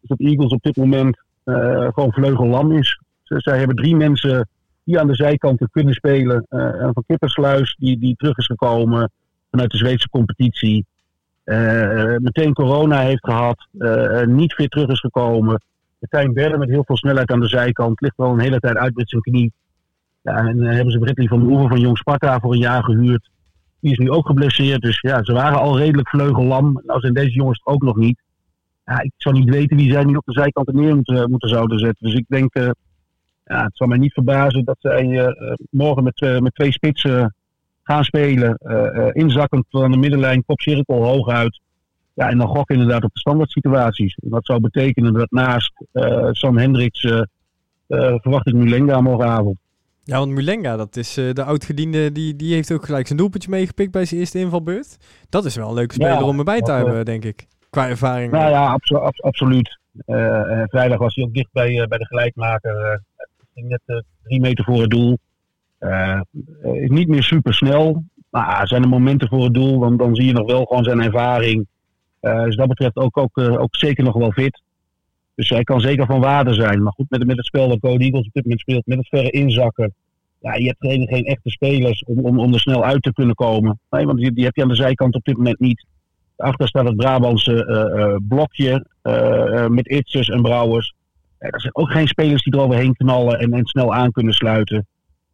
dat 0.00 0.18
Eagles 0.20 0.52
op 0.52 0.62
dit 0.62 0.76
moment 0.76 1.20
uh, 1.44 1.88
gewoon 1.92 2.12
vleugellam 2.12 2.72
is. 2.72 3.00
Ze, 3.22 3.34
zij 3.38 3.58
hebben 3.58 3.76
drie 3.76 3.96
mensen 3.96 4.48
die 4.84 5.00
aan 5.00 5.06
de 5.06 5.14
zijkanten 5.14 5.68
kunnen 5.70 5.94
spelen. 5.94 6.46
Uh, 6.50 6.88
van 6.92 7.04
Kippersluis, 7.06 7.76
die, 7.78 7.98
die 7.98 8.14
terug 8.16 8.36
is 8.36 8.46
gekomen 8.46 9.10
vanuit 9.50 9.70
de 9.70 9.76
Zweedse 9.76 10.08
competitie. 10.08 10.86
Uh, 11.44 12.16
meteen 12.16 12.52
corona 12.52 13.00
heeft 13.00 13.24
gehad, 13.24 13.66
niet 14.26 14.52
fit 14.52 14.70
terug 14.70 14.88
is 14.88 15.00
gekomen. 15.00 15.62
Martijn 15.98 16.32
Berder 16.32 16.58
met 16.58 16.68
heel 16.68 16.84
veel 16.84 16.96
snelheid 16.96 17.30
aan 17.30 17.40
de 17.40 17.48
zijkant, 17.48 18.00
ligt 18.00 18.16
wel 18.16 18.32
een 18.32 18.40
hele 18.40 18.58
tijd 18.58 18.76
uit 18.76 18.94
met 18.94 19.10
zijn 19.10 19.22
knie. 19.22 19.52
Ja, 20.22 20.36
en 20.36 20.60
hebben 20.60 20.92
ze 20.92 20.98
Britney 20.98 21.26
van 21.26 21.40
de 21.40 21.46
Oever 21.46 21.68
van 21.68 21.80
Jong 21.80 21.98
Sparta 21.98 22.38
voor 22.40 22.52
een 22.52 22.58
jaar 22.58 22.84
gehuurd. 22.84 23.30
Die 23.82 23.92
is 23.92 23.98
nu 23.98 24.10
ook 24.10 24.26
geblesseerd. 24.26 24.80
Dus 24.80 25.00
ja, 25.00 25.24
ze 25.24 25.32
waren 25.32 25.58
al 25.58 25.78
redelijk 25.78 26.08
vleugellam. 26.08 26.80
Nou 26.86 27.00
zijn 27.00 27.14
deze 27.14 27.30
jongens 27.30 27.60
het 27.62 27.74
ook 27.74 27.82
nog 27.82 27.96
niet. 27.96 28.22
Ja, 28.84 29.00
ik 29.00 29.12
zou 29.16 29.34
niet 29.34 29.50
weten 29.50 29.76
wie 29.76 29.92
zij 29.92 30.04
nu 30.04 30.14
op 30.14 30.24
de 30.24 30.32
zijkant 30.32 30.72
neer 30.72 30.94
moeten, 30.94 31.30
moeten 31.30 31.48
zouden 31.48 31.78
zetten. 31.78 32.06
Dus 32.06 32.18
ik 32.18 32.24
denk, 32.28 32.54
uh, 32.54 32.70
ja, 33.44 33.64
het 33.64 33.76
zal 33.76 33.86
mij 33.86 33.98
niet 33.98 34.12
verbazen 34.12 34.64
dat 34.64 34.76
zij 34.78 35.06
uh, 35.06 35.54
morgen 35.70 36.02
met, 36.02 36.40
met 36.40 36.54
twee 36.54 36.72
spitsen 36.72 37.34
gaan 37.82 38.04
spelen. 38.04 38.56
inzakkend 39.12 39.64
van 39.68 39.90
de 39.90 39.98
middenlijn, 39.98 40.44
kopcirkel 40.44 41.04
hoog 41.04 41.28
uit. 41.28 41.60
Ja, 42.14 42.30
en 42.30 42.38
dan 42.38 42.48
gok 42.48 42.70
inderdaad 42.70 43.04
op 43.04 43.12
de 43.12 43.20
standaard 43.20 43.50
situaties. 43.50 44.14
Dat 44.20 44.46
zou 44.46 44.60
betekenen 44.60 45.12
dat 45.12 45.30
naast 45.30 45.72
Sam 46.30 46.58
Hendricks 46.58 47.00
verwacht 47.88 48.46
ik 48.46 48.54
Mulenga 48.54 49.00
morgenavond. 49.00 49.61
Ja, 50.04 50.18
want 50.18 50.30
Mulenga, 50.30 50.76
dat 50.76 50.96
is 50.96 51.18
uh, 51.18 51.32
de 51.32 51.44
oudgediende, 51.44 52.12
die, 52.12 52.36
die 52.36 52.54
heeft 52.54 52.72
ook 52.72 52.84
gelijk 52.84 53.06
zijn 53.06 53.18
doelpuntje 53.18 53.50
meegepikt 53.50 53.92
bij 53.92 54.04
zijn 54.04 54.20
eerste 54.20 54.38
invalbeurt. 54.38 54.96
Dat 55.28 55.44
is 55.44 55.56
wel 55.56 55.68
een 55.68 55.74
leuke 55.74 55.94
speler 55.94 56.22
om 56.22 56.38
erbij 56.38 56.60
te 56.60 56.72
hebben, 56.72 57.04
denk 57.04 57.24
ik. 57.24 57.46
Qua 57.70 57.88
ervaring. 57.88 58.32
Nou 58.32 58.50
ja, 58.50 58.78
absoluut. 59.16 59.78
Uh, 60.06 60.62
vrijdag 60.66 60.98
was 60.98 61.14
hij 61.14 61.24
ook 61.24 61.34
dicht 61.34 61.52
bij, 61.52 61.86
bij 61.88 61.98
de 61.98 62.06
gelijkmaker. 62.06 63.02
ging 63.54 63.68
net 63.68 64.04
drie 64.22 64.40
meter 64.40 64.64
voor 64.64 64.80
het 64.80 64.90
doel. 64.90 65.18
is 66.62 66.90
niet 66.90 67.08
meer 67.08 67.22
super 67.22 67.54
snel. 67.54 68.04
Maar 68.30 68.68
zijn 68.68 68.82
er 68.82 68.88
momenten 68.88 69.28
voor 69.28 69.44
het 69.44 69.54
doel, 69.54 69.78
dan, 69.78 69.96
dan 69.96 70.14
zie 70.14 70.26
je 70.26 70.32
nog 70.32 70.46
wel 70.46 70.64
gewoon 70.64 70.84
zijn 70.84 71.00
ervaring. 71.00 71.66
dus 72.20 72.56
dat 72.56 72.68
betreft 72.68 72.96
ook, 72.96 73.16
ook, 73.16 73.38
ook 73.38 73.76
zeker 73.76 74.04
nog 74.04 74.14
wel 74.14 74.32
fit. 74.32 74.62
Dus 75.34 75.48
hij 75.48 75.64
kan 75.64 75.80
zeker 75.80 76.06
van 76.06 76.20
waarde 76.20 76.54
zijn. 76.54 76.82
Maar 76.82 76.92
goed, 76.92 77.10
met, 77.10 77.26
met 77.26 77.36
het 77.36 77.46
spel 77.46 77.68
dat 77.68 77.78
Code 77.78 78.04
Eagles 78.04 78.26
op 78.26 78.32
dit 78.32 78.42
moment 78.42 78.60
speelt, 78.60 78.86
met 78.86 78.98
het 78.98 79.08
verre 79.08 79.30
inzakken. 79.30 79.94
Ja, 80.40 80.54
je 80.54 80.66
hebt 80.66 80.80
geen, 80.80 81.08
geen 81.08 81.24
echte 81.24 81.50
spelers 81.50 82.04
om, 82.04 82.18
om, 82.18 82.38
om 82.38 82.52
er 82.52 82.60
snel 82.60 82.84
uit 82.84 83.02
te 83.02 83.12
kunnen 83.12 83.34
komen. 83.34 83.80
Nee, 83.90 84.06
want 84.06 84.18
die, 84.18 84.32
die 84.32 84.44
heb 84.44 84.56
je 84.56 84.62
aan 84.62 84.68
de 84.68 84.74
zijkant 84.74 85.14
op 85.14 85.24
dit 85.24 85.36
moment 85.36 85.60
niet. 85.60 85.86
Daarachter 86.36 86.68
staat 86.68 86.86
het 86.86 86.96
Brabantse 86.96 87.66
uh, 87.66 88.16
blokje 88.28 88.86
uh, 89.02 89.66
met 89.66 89.88
Itzers 89.88 90.28
en 90.28 90.42
Brouwers. 90.42 90.94
Er 91.38 91.60
zijn 91.60 91.76
ook 91.76 91.90
geen 91.90 92.08
spelers 92.08 92.42
die 92.42 92.54
eroverheen 92.54 92.96
knallen 92.96 93.38
en, 93.38 93.52
en 93.52 93.66
snel 93.66 93.94
aan 93.94 94.12
kunnen 94.12 94.34
sluiten. 94.34 94.86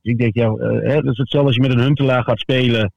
Dus 0.03 0.13
ik 0.13 0.19
denk, 0.19 0.35
ja, 0.35 0.55
hè, 0.55 0.95
dat 0.95 1.13
is 1.13 1.19
hetzelfde 1.19 1.49
als 1.49 1.55
je 1.55 1.61
met 1.61 1.73
een 1.73 1.85
Huntelaar 1.85 2.23
gaat 2.23 2.39
spelen. 2.39 2.93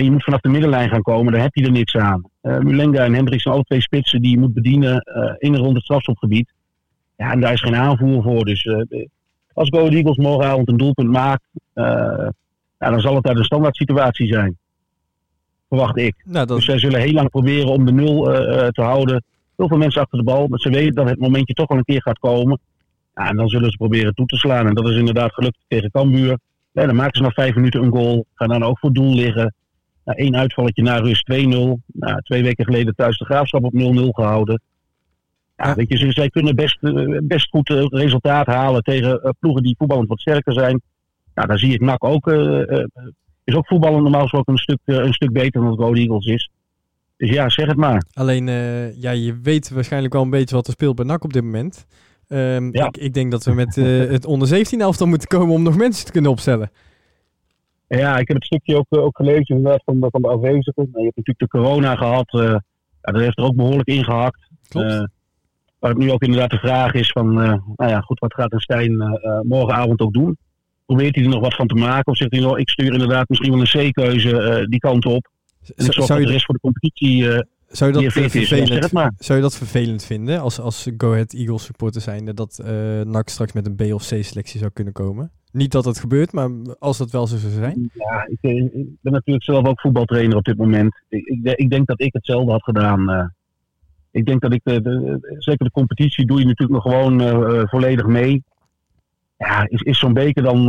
En 0.00 0.06
je 0.06 0.12
moet 0.12 0.24
vanaf 0.24 0.40
de 0.40 0.48
middenlijn 0.48 0.88
gaan 0.88 1.02
komen, 1.02 1.32
dan 1.32 1.40
heb 1.40 1.54
je 1.54 1.64
er 1.64 1.70
niks 1.70 1.96
aan. 1.96 2.22
Uh, 2.42 2.58
Mulenga 2.58 3.04
en 3.04 3.14
Hendricks 3.14 3.42
zijn 3.42 3.54
alle 3.54 3.64
twee 3.64 3.80
spitsen 3.80 4.22
die 4.22 4.30
je 4.30 4.38
moet 4.38 4.54
bedienen 4.54 5.12
uh, 5.16 5.34
in 5.38 5.54
en 5.54 5.60
rond 5.60 5.74
het 5.74 5.84
strafschopgebied. 5.84 6.52
Ja, 7.16 7.32
en 7.32 7.40
daar 7.40 7.52
is 7.52 7.60
geen 7.60 7.76
aanvoer 7.76 8.22
voor. 8.22 8.44
Dus 8.44 8.64
uh, 8.64 9.04
als 9.52 9.68
Go 9.68 9.88
Eagles 9.88 10.16
morgenavond 10.16 10.68
een 10.68 10.76
doelpunt 10.76 11.10
maakt, 11.10 11.42
ja, 11.74 12.32
dan 12.78 13.00
zal 13.00 13.14
het 13.14 13.26
uit 13.26 13.38
een 13.38 13.44
standaard 13.44 13.76
situatie 13.76 14.26
zijn. 14.26 14.58
Verwacht 15.68 15.96
ik. 15.96 16.14
Nou, 16.24 16.46
dat... 16.46 16.56
Dus 16.56 16.64
zij 16.64 16.78
zullen 16.78 17.00
heel 17.00 17.12
lang 17.12 17.30
proberen 17.30 17.68
om 17.68 17.86
de 17.86 17.92
nul 17.92 18.22
te 18.72 18.82
houden. 18.82 19.24
Heel 19.56 19.68
veel 19.68 19.78
mensen 19.78 20.02
achter 20.02 20.18
de 20.18 20.24
bal, 20.24 20.46
maar 20.46 20.58
ze 20.58 20.70
weten 20.70 20.94
dat 20.94 21.08
het 21.08 21.18
momentje 21.18 21.54
toch 21.54 21.68
wel 21.68 21.78
een 21.78 21.84
keer 21.84 22.02
gaat 22.02 22.18
komen. 22.18 22.60
Ja, 23.14 23.28
en 23.28 23.36
dan 23.36 23.48
zullen 23.48 23.70
ze 23.70 23.76
proberen 23.76 24.14
toe 24.14 24.26
te 24.26 24.36
slaan. 24.36 24.66
En 24.66 24.74
dat 24.74 24.88
is 24.88 24.96
inderdaad 24.96 25.32
gelukt 25.32 25.58
tegen 25.68 25.90
Cambuur. 25.90 26.38
Ja, 26.72 26.86
dan 26.86 26.96
maken 26.96 27.16
ze 27.16 27.22
nog 27.22 27.34
vijf 27.34 27.54
minuten 27.54 27.82
een 27.82 27.92
goal. 27.92 28.26
Gaan 28.34 28.48
dan 28.48 28.62
ook 28.62 28.78
voor 28.78 28.92
doel 28.92 29.14
liggen. 29.14 29.54
Nou, 30.04 30.34
uitvalletje 30.34 30.82
naar 30.82 31.02
rust 31.02 31.32
2-0. 31.32 31.36
Nou, 31.86 32.22
twee 32.22 32.42
weken 32.42 32.64
geleden 32.64 32.94
thuis 32.94 33.18
de 33.18 33.24
graafschap 33.24 33.64
op 33.64 33.72
0-0 33.72 33.76
gehouden. 34.10 34.60
Ja, 35.56 35.74
weet 35.74 35.88
je, 35.88 36.12
zij 36.12 36.28
kunnen 36.28 36.54
best, 36.56 36.78
eh, 36.80 37.18
best 37.22 37.48
goed 37.48 37.70
uh, 37.70 37.84
resultaat 37.88 38.46
halen 38.46 38.82
tegen 38.82 39.20
uh, 39.24 39.30
ploegen 39.38 39.62
die 39.62 39.74
voetballend 39.78 40.08
wat 40.08 40.20
sterker 40.20 40.52
zijn. 40.52 40.80
Nou, 41.34 41.48
daar 41.48 41.58
zie 41.58 41.72
ik 41.72 41.80
NAC 41.80 42.04
ook. 42.04 42.26
Uh, 42.26 42.84
is 43.44 43.54
ook 43.54 43.66
voetballen 43.66 44.02
normaal 44.02 44.20
gesproken 44.20 44.52
een 44.52 44.58
stuk, 44.58 44.78
een 44.84 45.12
stuk 45.12 45.32
beter 45.32 45.60
dan 45.60 45.70
het 45.70 45.80
Gold 45.80 45.96
Eagles 45.96 46.26
is. 46.26 46.50
Dus 47.16 47.30
ja, 47.30 47.48
zeg 47.48 47.66
het 47.66 47.76
maar. 47.76 48.04
Alleen, 48.12 48.46
ja, 49.00 49.10
je 49.10 49.38
weet 49.42 49.70
waarschijnlijk 49.70 50.12
wel 50.12 50.22
een 50.22 50.30
beetje 50.30 50.54
wat 50.54 50.66
er 50.66 50.72
speelt 50.72 50.96
bij 50.96 51.04
NAC 51.04 51.24
op 51.24 51.32
dit 51.32 51.42
moment. 51.42 51.86
Um, 52.28 52.72
ja. 52.72 52.86
ik, 52.86 52.96
ik, 52.96 53.14
denk 53.14 53.30
dat 53.30 53.44
we 53.44 53.52
met 53.54 53.74
het 53.74 54.24
onder 54.24 54.48
17 54.48 54.80
elftal 54.80 55.06
moeten 55.06 55.28
komen 55.28 55.54
om 55.54 55.62
nog 55.62 55.76
mensen 55.76 56.06
te 56.06 56.12
kunnen 56.12 56.30
opstellen. 56.30 56.70
Ja, 57.98 58.18
ik 58.18 58.28
heb 58.28 58.36
het 58.36 58.46
stukje 58.46 58.76
ook, 58.76 58.86
eh, 58.88 59.02
ook 59.02 59.16
gelezen 59.16 59.56
inderdaad 59.56 59.82
van, 59.84 60.06
van 60.10 60.22
de 60.22 60.28
afwezigen. 60.28 60.72
Nou, 60.74 60.98
je 60.98 61.04
hebt 61.04 61.16
natuurlijk 61.16 61.38
de 61.38 61.58
corona 61.58 61.96
gehad. 61.96 62.32
Uh, 62.32 62.42
ja, 63.02 63.12
dat 63.12 63.20
heeft 63.20 63.38
er 63.38 63.44
ook 63.44 63.56
behoorlijk 63.56 63.88
ingehakt. 63.88 64.48
Uh, 64.76 65.04
waar 65.78 65.90
het 65.90 65.98
nu 65.98 66.10
ook 66.10 66.22
inderdaad 66.22 66.50
de 66.50 66.58
vraag 66.58 66.92
is 66.92 67.10
van, 67.10 67.34
nou 67.34 67.90
ja, 67.90 68.00
goed, 68.00 68.18
wat 68.18 68.34
gaat 68.34 68.54
Stijn 68.56 69.20
morgenavond 69.42 70.00
ook 70.00 70.12
doen? 70.12 70.38
Probeert 70.86 71.14
hij 71.14 71.24
er 71.24 71.30
nog 71.30 71.40
wat 71.40 71.54
van 71.54 71.66
te 71.66 71.74
maken? 71.74 72.12
Of 72.12 72.16
zegt 72.16 72.30
hij, 72.30 72.40
nou, 72.40 72.58
ik 72.58 72.68
stuur 72.68 72.92
inderdaad 72.92 73.28
misschien 73.28 73.50
wel 73.50 73.60
een 73.60 73.90
C-keuze 73.90 74.66
die 74.68 74.78
kant 74.78 75.04
op. 75.04 75.28
En 75.76 75.86
ik 75.86 75.92
zorg 75.92 76.08
dat 76.08 76.18
de 76.18 76.26
rest 76.26 76.44
voor 76.44 76.54
de 76.54 76.60
competitie 76.60 77.44
zou 77.70 77.92
je, 77.92 78.02
dat 78.02 78.12
vervelend, 78.12 78.90
zou 79.18 79.38
je 79.38 79.44
dat 79.44 79.56
vervelend 79.56 80.04
vinden 80.04 80.40
als, 80.40 80.60
als 80.60 80.88
Go 80.96 81.12
Ahead 81.12 81.32
Eagles 81.32 81.64
supporter 81.64 82.00
zijnde 82.00 82.34
dat 82.34 82.60
uh, 82.64 83.00
NAC 83.00 83.28
straks 83.28 83.52
met 83.52 83.66
een 83.66 83.76
B 83.76 83.80
of 83.80 84.02
C 84.02 84.24
selectie 84.24 84.58
zou 84.58 84.70
kunnen 84.70 84.92
komen? 84.92 85.30
Niet 85.52 85.72
dat 85.72 85.84
het 85.84 85.98
gebeurt, 85.98 86.32
maar 86.32 86.50
als 86.78 86.98
dat 86.98 87.10
wel 87.10 87.26
zo 87.26 87.36
zou 87.36 87.52
zijn? 87.52 87.90
Ja, 87.94 88.26
ik, 88.26 88.38
eh, 88.40 88.56
ik 88.56 88.86
ben 89.00 89.12
natuurlijk 89.12 89.44
zelf 89.44 89.66
ook 89.66 89.80
voetbaltrainer 89.80 90.36
op 90.36 90.44
dit 90.44 90.56
moment. 90.56 91.02
Ik, 91.08 91.24
ik, 91.24 91.54
ik 91.58 91.70
denk 91.70 91.86
dat 91.86 92.00
ik 92.00 92.12
hetzelfde 92.12 92.52
had 92.52 92.62
gedaan. 92.62 93.10
Uh, 93.10 93.24
ik 94.10 94.26
denk 94.26 94.40
dat 94.40 94.52
ik, 94.52 94.60
de, 94.64 94.82
de, 94.82 95.36
zeker 95.38 95.64
de 95.64 95.70
competitie 95.70 96.26
doe 96.26 96.38
je 96.38 96.46
natuurlijk 96.46 96.84
nog 96.84 96.94
gewoon 96.94 97.68
volledig 97.68 98.06
mee. 98.06 98.42
Ja, 99.36 99.68
is, 99.68 99.80
is 99.80 99.98
zo'n 99.98 100.12
beker 100.12 100.42
dan, 100.42 100.66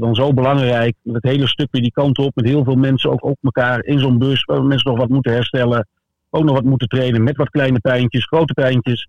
dan 0.00 0.14
zo 0.14 0.32
belangrijk? 0.32 0.94
Met 1.02 1.14
het 1.14 1.24
hele 1.24 1.46
stuk 1.46 1.68
weer 1.70 1.82
die 1.82 1.92
kant 1.92 2.18
op, 2.18 2.34
met 2.34 2.44
heel 2.44 2.64
veel 2.64 2.76
mensen 2.76 3.10
ook 3.10 3.24
op 3.24 3.38
elkaar 3.42 3.84
in 3.84 3.98
zo'n 3.98 4.18
bus, 4.18 4.44
waar 4.44 4.64
mensen 4.64 4.90
nog 4.90 5.00
wat 5.00 5.08
moeten 5.08 5.32
herstellen. 5.32 5.86
Ook 6.34 6.44
nog 6.44 6.54
wat 6.54 6.64
moeten 6.64 6.88
trainen 6.88 7.22
met 7.22 7.36
wat 7.36 7.50
kleine 7.50 7.80
pijntjes, 7.80 8.26
grote 8.26 8.52
pijntjes. 8.52 9.08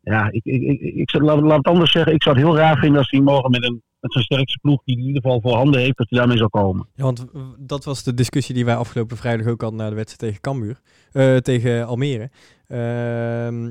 Ja, 0.00 0.30
ik, 0.30 0.44
ik, 0.44 0.62
ik, 0.62 0.80
ik, 0.80 1.12
laat, 1.12 1.40
laat 1.40 1.56
het 1.56 1.66
anders 1.66 1.92
zeggen. 1.92 2.14
Ik 2.14 2.22
zou 2.22 2.36
het 2.36 2.44
heel 2.44 2.56
raar 2.56 2.78
vinden 2.78 2.98
als 2.98 3.10
die 3.10 3.22
morgen 3.22 3.50
met 3.50 3.64
een 3.64 3.82
met 4.00 4.24
sterkste 4.24 4.58
ploeg 4.62 4.82
die 4.84 4.96
in 4.96 5.04
ieder 5.04 5.22
geval 5.22 5.40
voor 5.40 5.54
handen 5.54 5.80
heeft, 5.80 5.96
dat 5.96 6.06
hij 6.10 6.18
daarmee 6.18 6.36
zou 6.36 6.50
komen. 6.50 6.86
Ja, 6.94 7.02
want 7.04 7.24
dat 7.58 7.84
was 7.84 8.02
de 8.02 8.14
discussie 8.14 8.54
die 8.54 8.64
wij 8.64 8.76
afgelopen 8.76 9.16
vrijdag 9.16 9.46
ook 9.46 9.60
hadden 9.60 9.80
na 9.80 9.88
de 9.88 9.94
wedstrijd 9.94 10.20
tegen 10.20 10.40
Cambuur, 10.40 10.80
uh, 11.12 11.36
tegen 11.36 11.86
Almere. 11.86 12.30
Uh, 12.68 13.70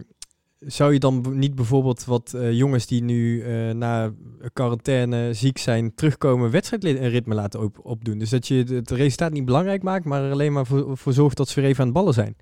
zou 0.60 0.94
je 0.94 1.00
dan 1.00 1.26
niet 1.34 1.56
bijvoorbeeld 1.56 2.06
wat 2.06 2.34
uh, 2.36 2.52
jongens 2.52 2.88
die 2.88 3.04
nu 3.04 3.44
uh, 3.44 3.72
na 3.72 4.12
quarantaine 4.54 5.34
ziek 5.34 5.58
zijn 5.58 5.96
terugkomen 5.96 6.52
wedstrijdritme 6.52 7.36
laten 7.36 7.62
op 7.62 7.80
opdoen? 7.84 8.18
Dus 8.18 8.30
dat 8.30 8.48
je 8.48 8.64
het 8.68 8.92
resultaat 8.92 9.32
niet 9.32 9.46
belangrijk 9.46 9.84
maakt, 9.84 10.06
maar 10.06 10.24
er 10.24 10.32
alleen 10.32 10.54
maar 10.54 10.66
voor, 10.66 10.98
voor 10.98 11.14
zorgt 11.14 11.38
dat 11.38 11.50
ze 11.50 11.60
weer 11.62 11.70
even 11.70 11.80
aan 11.80 11.90
het 11.90 11.96
ballen 11.98 12.14
zijn. 12.14 12.36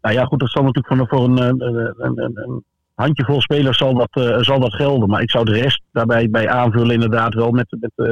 Nou 0.00 0.14
ja, 0.14 0.24
goed, 0.24 0.38
dat 0.40 0.50
zal 0.50 0.62
natuurlijk 0.62 0.94
voor, 0.94 1.08
voor 1.08 1.24
een, 1.28 1.38
een, 1.38 1.94
een, 1.98 2.30
een 2.34 2.64
handjevol 2.94 3.40
spelers 3.40 3.78
zal 3.78 3.94
dat, 3.94 4.08
uh, 4.12 4.38
zal 4.40 4.60
dat 4.60 4.74
gelden. 4.74 5.08
Maar 5.08 5.22
ik 5.22 5.30
zou 5.30 5.44
de 5.44 5.52
rest 5.52 5.82
daarbij 5.92 6.30
bij 6.30 6.48
aanvullen 6.48 6.94
inderdaad 6.94 7.34
wel 7.34 7.50
met, 7.50 7.76
met, 7.80 7.92
uh, 7.96 8.08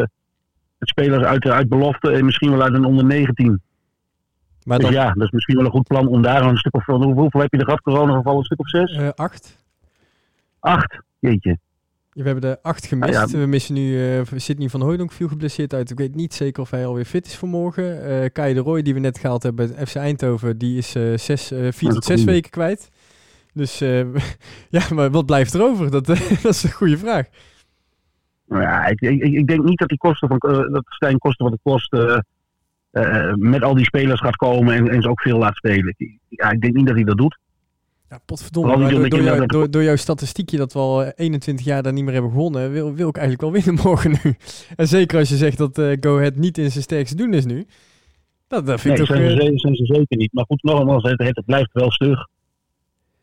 met 0.79 0.89
spelers 0.89 1.25
uit, 1.25 1.47
uit 1.47 1.69
belofte 1.69 2.11
en 2.11 2.25
misschien 2.25 2.51
wel 2.51 2.63
uit 2.63 2.75
een 2.75 2.85
onder 2.85 3.05
19. 3.05 3.61
Maar 4.65 4.79
dus 4.79 4.89
ja, 4.89 5.13
dat 5.13 5.23
is 5.27 5.31
misschien 5.31 5.57
wel 5.57 5.65
een 5.65 5.71
goed 5.71 5.87
plan 5.87 6.07
om 6.07 6.23
daar 6.23 6.43
een 6.43 6.57
stuk 6.57 6.75
of... 6.75 6.87
Hoeveel 6.87 7.41
heb 7.41 7.53
je 7.53 7.59
er 7.59 7.65
gehad, 7.65 7.81
coronagevallen? 7.81 8.39
Een 8.39 8.45
stuk 8.45 8.61
of 8.61 8.69
zes? 8.69 8.97
Uh, 8.97 9.09
acht. 9.15 9.65
Acht? 10.61 10.99
Jeetje. 11.19 11.59
We 12.19 12.25
hebben 12.25 12.51
er 12.51 12.59
acht 12.63 12.87
gemist. 12.87 13.17
Ah, 13.17 13.31
ja. 13.31 13.39
We 13.39 13.47
missen 13.47 13.75
nu 13.75 14.17
uh, 14.17 14.23
Sidney 14.35 14.69
van 14.69 14.83
Hooydonk 14.83 15.13
viel 15.13 15.29
geblesseerd 15.29 15.75
uit. 15.75 15.91
Ik 15.91 15.99
weet 15.99 16.15
niet 16.15 16.35
zeker 16.35 16.63
of 16.63 16.71
hij 16.71 16.87
alweer 16.87 17.05
fit 17.05 17.27
is 17.27 17.37
voor 17.37 17.49
morgen. 17.49 18.11
Uh, 18.11 18.25
Kai 18.33 18.55
de 18.55 18.61
Roy, 18.61 18.83
die 18.83 18.95
we 18.95 19.01
net 19.01 19.19
gehaald 19.19 19.43
hebben 19.43 19.75
bij 19.75 19.87
FC 19.87 19.95
Eindhoven, 19.95 20.59
die 20.59 20.79
is 20.79 20.97
uh, 20.97 21.17
zes, 21.17 21.53
vier 21.71 21.91
tot 21.91 22.05
zes 22.05 22.25
weken 22.25 22.51
kwijt. 22.51 22.91
Dus 23.53 23.79
ja, 24.77 24.83
maar 24.95 25.11
wat 25.11 25.27
blijft 25.27 25.55
er 25.55 25.63
over? 25.63 25.91
Dat, 25.91 26.07
dat 26.43 26.45
is 26.45 26.63
een 26.63 26.73
goede 26.73 26.99
vraag. 26.99 27.27
Nou 28.47 28.63
ja, 28.63 28.87
ik, 28.87 29.01
ik, 29.01 29.23
ik, 29.23 29.47
denk 29.47 29.65
niet 29.65 29.79
dat 29.79 29.89
die 29.89 29.99
kosten 29.99 30.29
van 30.29 30.39
dat 30.73 30.85
Stijn 30.89 31.19
kosten 31.19 31.45
wat 31.45 31.55
het 31.55 31.63
kost 31.63 31.97
met 33.35 33.63
al 33.63 33.75
die 33.75 33.85
spelers 33.85 34.21
gaat 34.21 34.37
komen 34.37 34.75
en, 34.75 34.89
en 34.89 35.03
ze 35.03 35.09
ook 35.09 35.21
veel 35.21 35.39
laat 35.39 35.57
spelen. 35.57 35.95
Ja, 36.29 36.51
ik 36.51 36.61
denk 36.61 36.75
niet 36.75 36.87
dat 36.87 36.95
hij 36.95 37.05
dat 37.05 37.19
doet. 37.19 37.39
Ja, 38.11 38.19
potverdomme. 38.25 38.89
Door, 38.89 39.09
door, 39.09 39.23
jou, 39.23 39.47
door, 39.47 39.71
door, 39.71 39.83
jouw 39.83 39.97
statistiekje 39.97 40.57
dat 40.57 40.73
we 40.73 40.79
al 40.79 41.05
21 41.05 41.67
jaar 41.67 41.83
daar 41.83 41.93
niet 41.93 42.05
meer 42.05 42.13
hebben 42.13 42.31
gewonnen, 42.31 42.73
wil, 42.73 42.95
wil 42.95 43.09
ik 43.09 43.17
eigenlijk 43.17 43.53
wel 43.53 43.63
winnen 43.63 43.83
morgen 43.85 44.11
nu. 44.23 44.37
En 44.77 44.89
zeker 44.89 45.19
als 45.19 45.29
je 45.29 45.37
zegt 45.37 45.59
dat 45.59 45.79
uh, 45.79 45.97
Go 46.01 46.17
Ahead 46.17 46.37
niet 46.37 46.59
in 46.59 46.71
zijn 46.71 46.83
sterkste 46.83 47.17
doen 47.17 47.35
is 47.35 47.45
nu. 47.45 47.67
Dat, 48.47 48.67
dat 48.67 48.81
vind 48.81 48.95
nee, 48.95 49.05
ik 49.05 49.11
ook... 49.11 49.17
Zijn, 49.17 49.53
uh... 49.53 49.59
zijn 49.59 49.75
ze 49.75 49.85
zeker 49.85 50.17
niet. 50.17 50.33
Maar 50.33 50.45
goed, 50.45 50.63
nogmaals, 50.63 51.03
het, 51.03 51.19
het 51.19 51.45
blijft 51.45 51.73
wel 51.73 51.93
stug. 51.93 52.27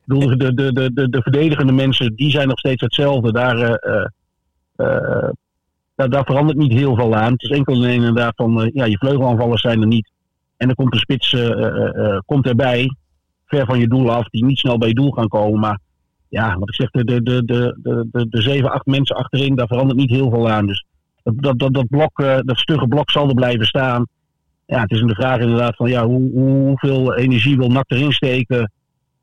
de, 0.03 0.35
de, 0.37 0.53
de, 0.53 0.93
de, 0.93 1.09
de 1.09 1.21
verdedigende 1.21 1.73
mensen, 1.73 2.15
die 2.15 2.29
zijn 2.29 2.47
nog 2.47 2.59
steeds 2.59 2.81
hetzelfde. 2.81 3.31
Daar, 3.31 3.57
uh, 3.57 5.29
daar, 5.95 6.09
daar, 6.09 6.25
verandert 6.25 6.57
niet 6.57 6.73
heel 6.73 6.95
veel 6.95 7.15
aan. 7.15 7.31
Het 7.31 7.41
is 7.41 7.49
enkel 7.49 7.85
inderdaad 7.85 8.33
van, 8.35 8.69
ja, 8.73 8.85
je 8.85 8.97
vleugelaanvallers 8.97 9.61
zijn 9.61 9.81
er 9.81 9.87
niet. 9.87 10.11
En 10.57 10.67
dan 10.67 10.75
komt 10.75 10.91
de 10.91 10.97
spits 10.97 11.35
komt 12.25 12.45
erbij 12.47 12.89
van 13.63 13.79
je 13.79 13.87
doel 13.87 14.11
af, 14.11 14.29
die 14.29 14.45
niet 14.45 14.57
snel 14.57 14.77
bij 14.77 14.87
je 14.87 14.93
doel 14.93 15.11
gaan 15.11 15.27
komen. 15.27 15.59
Maar 15.59 15.79
ja, 16.29 16.57
wat 16.57 16.69
ik 16.69 16.75
zeg, 16.75 16.89
de, 16.89 17.03
de, 17.03 17.21
de, 17.23 17.43
de, 17.43 18.07
de, 18.11 18.29
de 18.29 18.41
zeven, 18.41 18.71
acht 18.71 18.85
mensen 18.85 19.15
achterin, 19.15 19.55
daar 19.55 19.67
verandert 19.67 19.99
niet 19.99 20.09
heel 20.09 20.29
veel 20.29 20.49
aan. 20.49 20.65
Dus 20.65 20.85
dat, 21.23 21.59
dat, 21.59 21.73
dat, 21.73 21.87
blok, 21.87 22.19
uh, 22.19 22.37
dat 22.41 22.57
stugge 22.57 22.87
blok 22.87 23.11
zal 23.11 23.27
er 23.27 23.33
blijven 23.33 23.65
staan. 23.65 24.05
Ja, 24.65 24.81
het 24.81 24.91
is 24.91 25.01
een 25.01 25.15
vraag 25.15 25.39
inderdaad 25.39 25.75
van 25.75 25.89
ja, 25.89 26.05
hoe, 26.05 26.31
hoeveel 26.31 27.15
energie 27.15 27.57
wil 27.57 27.69
NAC 27.69 27.91
erin 27.91 28.11
steken. 28.11 28.71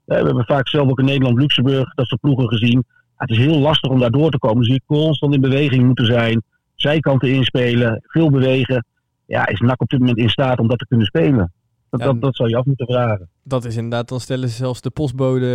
we 0.04 0.14
hebben 0.14 0.44
vaak 0.44 0.68
zelf 0.68 0.90
ook 0.90 0.98
in 0.98 1.04
Nederland, 1.04 1.38
Luxemburg, 1.38 1.94
dat 1.94 2.06
soort 2.06 2.20
ploegen 2.20 2.48
gezien. 2.48 2.84
het 3.16 3.30
is 3.30 3.38
heel 3.38 3.58
lastig 3.58 3.90
om 3.90 3.98
daar 3.98 4.10
door 4.10 4.30
te 4.30 4.38
komen. 4.38 4.62
Dus 4.62 4.72
je 4.72 4.80
constant 4.86 5.34
in 5.34 5.40
beweging 5.40 5.86
moeten 5.86 6.06
zijn. 6.06 6.42
Zijkanten 6.74 7.32
inspelen, 7.32 8.02
veel 8.06 8.30
bewegen. 8.30 8.86
Ja, 9.26 9.46
is 9.46 9.60
NAC 9.60 9.80
op 9.80 9.88
dit 9.88 9.98
moment 9.98 10.18
in 10.18 10.30
staat 10.30 10.58
om 10.58 10.68
dat 10.68 10.78
te 10.78 10.86
kunnen 10.86 11.06
spelen? 11.06 11.52
Dat, 11.92 12.00
dat, 12.00 12.20
dat 12.20 12.36
zou 12.36 12.48
je 12.48 12.56
af 12.56 12.64
moeten 12.64 12.86
vragen. 12.86 13.28
Dat 13.42 13.64
is 13.64 13.76
inderdaad, 13.76 14.08
dan 14.08 14.20
stellen 14.20 14.48
ze 14.48 14.54
zelfs 14.54 14.80
de 14.80 14.90
postbode 14.90 15.46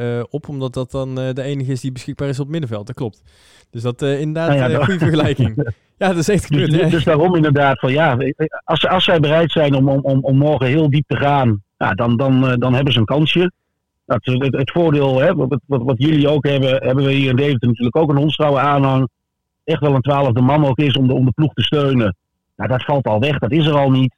uh, 0.00 0.24
op, 0.30 0.48
omdat 0.48 0.74
dat 0.74 0.90
dan 0.90 1.08
uh, 1.18 1.32
de 1.32 1.42
enige 1.42 1.72
is 1.72 1.80
die 1.80 1.92
beschikbaar 1.92 2.28
is 2.28 2.38
op 2.38 2.44
het 2.44 2.52
middenveld. 2.52 2.86
Dat 2.86 2.96
klopt. 2.96 3.22
Dus 3.70 3.82
dat 3.82 4.02
uh, 4.02 4.20
inderdaad 4.20 4.56
nou 4.56 4.70
ja, 4.70 4.78
een 4.78 4.84
goede 4.84 4.98
vergelijking. 4.98 5.56
ja, 5.98 6.08
dat 6.08 6.16
is 6.16 6.28
echt 6.28 6.52
dus. 6.52 6.70
Dus, 6.70 6.90
dus, 6.90 7.04
daarom 7.04 7.34
inderdaad 7.34 7.78
van 7.78 7.92
ja, 7.92 8.16
als, 8.64 8.86
als 8.86 9.04
zij 9.04 9.20
bereid 9.20 9.52
zijn 9.52 9.74
om, 9.74 9.88
om, 9.88 10.24
om 10.24 10.36
morgen 10.36 10.66
heel 10.66 10.90
diep 10.90 11.04
te 11.06 11.16
gaan, 11.16 11.62
ja, 11.78 11.94
dan, 11.94 12.16
dan, 12.16 12.58
dan 12.58 12.74
hebben 12.74 12.92
ze 12.92 12.98
een 12.98 13.04
kansje. 13.04 13.52
Dat, 14.04 14.24
het, 14.24 14.56
het 14.56 14.70
voordeel, 14.70 15.20
hè, 15.20 15.34
wat, 15.34 15.60
wat, 15.66 15.82
wat, 15.82 15.96
jullie 15.98 16.28
ook 16.28 16.46
hebben, 16.46 16.70
hebben 16.70 17.04
we 17.04 17.12
hier 17.12 17.30
in 17.30 17.36
Deventer 17.36 17.68
natuurlijk 17.68 17.96
ook 17.96 18.10
een 18.10 18.16
hondstrouwe 18.16 18.58
aanhang. 18.58 19.08
Echt 19.64 19.80
wel 19.80 19.94
een 19.94 20.00
twaalfde 20.00 20.40
man 20.40 20.66
ook 20.66 20.78
is 20.78 20.96
om 20.96 21.06
de, 21.06 21.14
om 21.14 21.24
de 21.24 21.32
ploeg 21.32 21.52
te 21.52 21.62
steunen. 21.62 22.16
Nou, 22.56 22.70
dat 22.70 22.84
valt 22.84 23.06
al 23.06 23.20
weg, 23.20 23.38
dat 23.38 23.52
is 23.52 23.66
er 23.66 23.76
al 23.76 23.90
niet. 23.90 24.16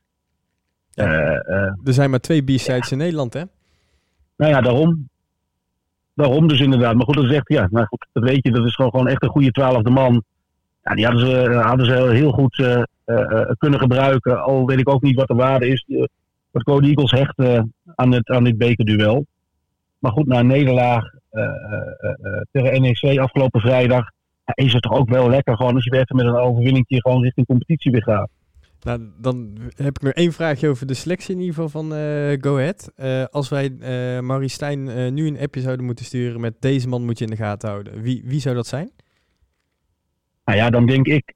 Eh, 1.00 1.64
eh, 1.64 1.72
er 1.84 1.92
zijn 1.92 2.10
maar 2.10 2.20
twee 2.20 2.42
B-sides 2.42 2.92
in 2.92 2.98
Nederland, 2.98 3.32
hè? 3.32 3.42
Nou 4.36 4.52
ja, 4.52 4.60
daarom. 4.60 5.08
Daarom 6.14 6.48
dus 6.48 6.60
inderdaad. 6.60 6.94
Maar 6.94 7.04
goed, 7.04 7.14
dat 7.14 7.30
zegt 7.30 7.48
ja, 7.48 7.68
nou 7.70 7.86
goed, 7.86 8.06
dat 8.12 8.22
weet 8.22 8.44
je, 8.44 8.50
dat 8.50 8.66
is 8.66 8.74
gewoon, 8.74 8.90
gewoon 8.90 9.08
echt 9.08 9.22
een 9.22 9.28
goede 9.28 9.50
twaalfde 9.50 9.90
man. 9.90 10.22
Ja, 10.82 10.94
die 10.94 11.04
hadden 11.04 11.26
ze, 11.26 11.52
hadden 11.52 11.86
ze 11.86 11.92
heel 11.92 12.30
goed 12.30 12.58
uh, 12.58 12.82
uh, 13.06 13.50
kunnen 13.58 13.78
gebruiken. 13.78 14.42
Al 14.42 14.66
weet 14.66 14.80
ik 14.80 14.88
ook 14.88 15.02
niet 15.02 15.16
wat 15.16 15.28
de 15.28 15.34
waarde 15.34 15.68
is. 15.68 15.84
Uh, 15.88 16.04
wat 16.50 16.62
Code 16.62 16.86
Eagles 16.86 17.10
hecht 17.10 17.38
aan, 17.94 18.12
het, 18.12 18.28
aan 18.28 18.44
dit 18.44 18.58
bekerduel. 18.58 19.26
Maar 19.98 20.12
goed, 20.12 20.26
na 20.26 20.38
een 20.38 20.46
nederlaag 20.46 21.04
tegen 22.50 22.82
NEC 22.82 23.18
afgelopen 23.18 23.60
vrijdag. 23.60 24.10
is 24.54 24.72
het 24.72 24.82
toch 24.82 24.92
ook 24.92 25.08
wel 25.08 25.30
lekker 25.30 25.56
gewoon 25.56 25.74
als 25.74 25.84
je 25.84 25.90
weer 25.90 26.10
met 26.14 26.26
een 26.26 26.36
overwinning 26.36 26.84
gewoon 26.88 27.22
richting 27.22 27.46
competitie 27.46 27.90
weer 27.90 28.02
gaat. 28.02 28.30
Nou, 28.82 29.10
dan 29.18 29.56
heb 29.74 29.96
ik 29.96 30.02
nog 30.02 30.12
één 30.12 30.32
vraagje 30.32 30.68
over 30.68 30.86
de 30.86 30.94
selectie 30.94 31.34
in 31.34 31.40
ieder 31.40 31.54
geval 31.54 31.68
van 31.68 31.92
uh, 31.92 32.36
Go 32.40 32.56
Ahead. 32.56 32.92
Uh, 32.96 33.24
als 33.24 33.48
wij 33.48 33.70
uh, 33.70 34.20
Marie 34.20 34.48
Stijn 34.48 35.14
nu 35.14 35.26
een 35.26 35.38
appje 35.40 35.60
zouden 35.60 35.86
moeten 35.86 36.04
sturen 36.04 36.40
met 36.40 36.54
deze 36.60 36.88
man 36.88 37.04
moet 37.04 37.18
je 37.18 37.24
in 37.24 37.30
de 37.30 37.36
gaten 37.36 37.68
houden. 37.68 38.02
Wie, 38.02 38.22
wie 38.24 38.40
zou 38.40 38.54
dat 38.54 38.66
zijn? 38.66 38.90
Nou 40.44 40.58
ja, 40.58 40.70
dan 40.70 40.86
denk 40.86 41.06
ik 41.06 41.34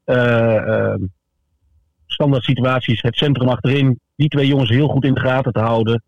standaard 2.05 2.43
situaties, 2.43 3.01
het 3.01 3.15
centrum 3.15 3.47
achterin, 3.47 3.99
die 4.15 4.27
twee 4.27 4.47
jongens 4.47 4.69
heel 4.69 4.87
goed 4.87 5.03
in 5.03 5.13
de 5.13 5.19
gaten 5.19 5.53
te 5.53 5.59
houden. 5.59 6.03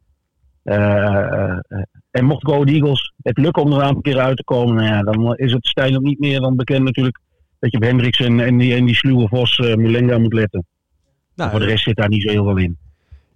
en 2.12 2.25
mocht 2.25 2.46
Go 2.46 2.63
Eagles 2.63 3.13
het 3.22 3.38
lukken 3.38 3.63
om 3.63 3.74
er 3.74 3.84
een 3.84 4.01
keer 4.01 4.20
uit 4.20 4.38
te 4.38 4.44
komen, 4.44 4.75
nou 4.75 4.88
ja, 4.88 5.01
dan 5.01 5.36
is 5.36 5.53
het 5.53 5.67
Stijn 5.67 5.96
ook 5.96 6.03
niet 6.03 6.20
meer 6.20 6.39
dan 6.39 6.56
bekend 6.56 6.84
natuurlijk 6.84 7.20
dat 7.60 7.72
je 7.72 7.77
op 7.77 7.84
Hendricks 7.84 8.20
en, 8.20 8.39
en, 8.39 8.58
die, 8.58 8.75
en 8.75 8.86
die 8.86 8.96
sluwe 8.96 9.27
Vos 9.27 9.58
Mulenga 9.58 10.17
moet 10.17 10.34
letten. 10.34 10.65
Nou, 11.38 11.51
voor 11.51 11.60
de 11.60 11.65
rest 11.65 11.84
zit 11.84 11.96
daar 11.96 12.10
niet 12.10 12.22
zo 12.22 12.29
heel 12.29 12.44
veel 12.44 12.58
in. 12.58 12.77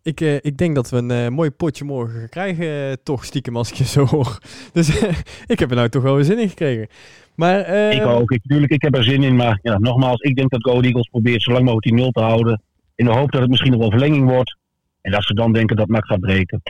Ik, 0.04 0.22
uh, 0.22 0.36
ik 0.36 0.58
denk 0.58 0.76
dat 0.76 0.90
we 0.90 0.98
een 0.98 1.10
uh, 1.10 1.28
mooi 1.28 1.50
potje 1.50 1.84
morgen 1.84 2.20
gaan 2.20 2.30
krijgen, 2.30 3.04
toch 3.04 3.26
stiekem 3.26 3.58
als 3.58 3.70
ik 3.70 3.76
je 3.76 3.84
zo 3.84 4.06
hoor. 4.06 4.40
Dus 4.74 5.02
ik 5.46 5.60
heb 5.60 5.70
er 5.70 5.76
nou 5.76 5.90
toch 5.90 6.04
wel 6.04 6.16
weer 6.16 6.24
zin 6.24 6.40
in 6.40 6.50
gekregen. 6.50 6.88
Maar, 7.36 7.70
ik 7.94 8.06
ook, 8.06 8.32
ik, 8.32 8.40
natuurlijk, 8.44 8.72
ik 8.72 8.82
heb 8.82 8.96
er 8.96 9.04
zin 9.04 9.24
in. 9.24 9.36
Maar 9.36 9.60
ja, 9.62 9.78
nogmaals, 9.80 10.22
ik 10.22 10.36
denk 10.36 10.50
dat 10.50 10.64
Go 10.64 10.82
Eagles 10.82 11.10
probeert 11.10 11.42
zo 11.42 11.52
lang 11.52 11.64
mogelijk 11.64 11.88
die 11.88 11.96
nul 11.96 12.12
te 12.12 12.22
houden. 12.22 12.62
In 12.96 13.06
de 13.06 13.12
hoop 13.12 13.32
dat 13.32 13.42
het 13.42 13.50
misschien 13.50 13.72
nog 13.72 13.80
wel 13.80 13.90
verlenging 13.90 14.30
wordt. 14.30 14.58
En 15.02 15.12
dat 15.12 15.24
ze 15.24 15.34
dan 15.34 15.54
denken 15.54 15.76
dat 15.76 15.88
NAC 15.88 16.06
gaat 16.06 16.20
breken. 16.20 16.62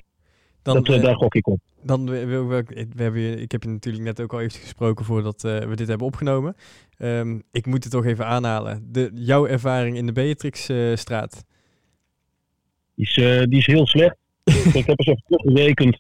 Dan, 0.63 0.83
dat, 0.83 1.01
daar 1.01 1.15
gok 1.15 1.35
ik 1.35 1.47
op. 1.47 1.59
Dan, 1.83 2.09
we, 2.09 2.25
we, 2.25 2.63
we, 2.95 3.03
hebben, 3.03 3.41
ik 3.41 3.51
heb 3.51 3.63
je 3.63 3.69
natuurlijk 3.69 4.03
net 4.03 4.21
ook 4.21 4.33
al 4.33 4.41
even 4.41 4.59
gesproken 4.59 5.05
voordat 5.05 5.41
we 5.41 5.75
dit 5.75 5.87
hebben 5.87 6.07
opgenomen. 6.07 6.55
Um, 6.97 7.43
ik 7.51 7.65
moet 7.65 7.83
het 7.83 7.91
toch 7.91 8.05
even 8.05 8.25
aanhalen. 8.25 8.87
De, 8.91 9.11
jouw 9.13 9.47
ervaring 9.47 9.97
in 9.97 10.05
de 10.05 10.11
Beatrixstraat. 10.11 11.45
die, 12.95 13.05
is, 13.05 13.17
uh, 13.17 13.43
die 13.43 13.57
is 13.57 13.65
heel 13.65 13.87
slecht. 13.87 14.15
ik 14.73 14.85
heb 14.85 14.99
eens 14.99 15.07
even 15.07 15.23
teruggerekend. 15.27 15.99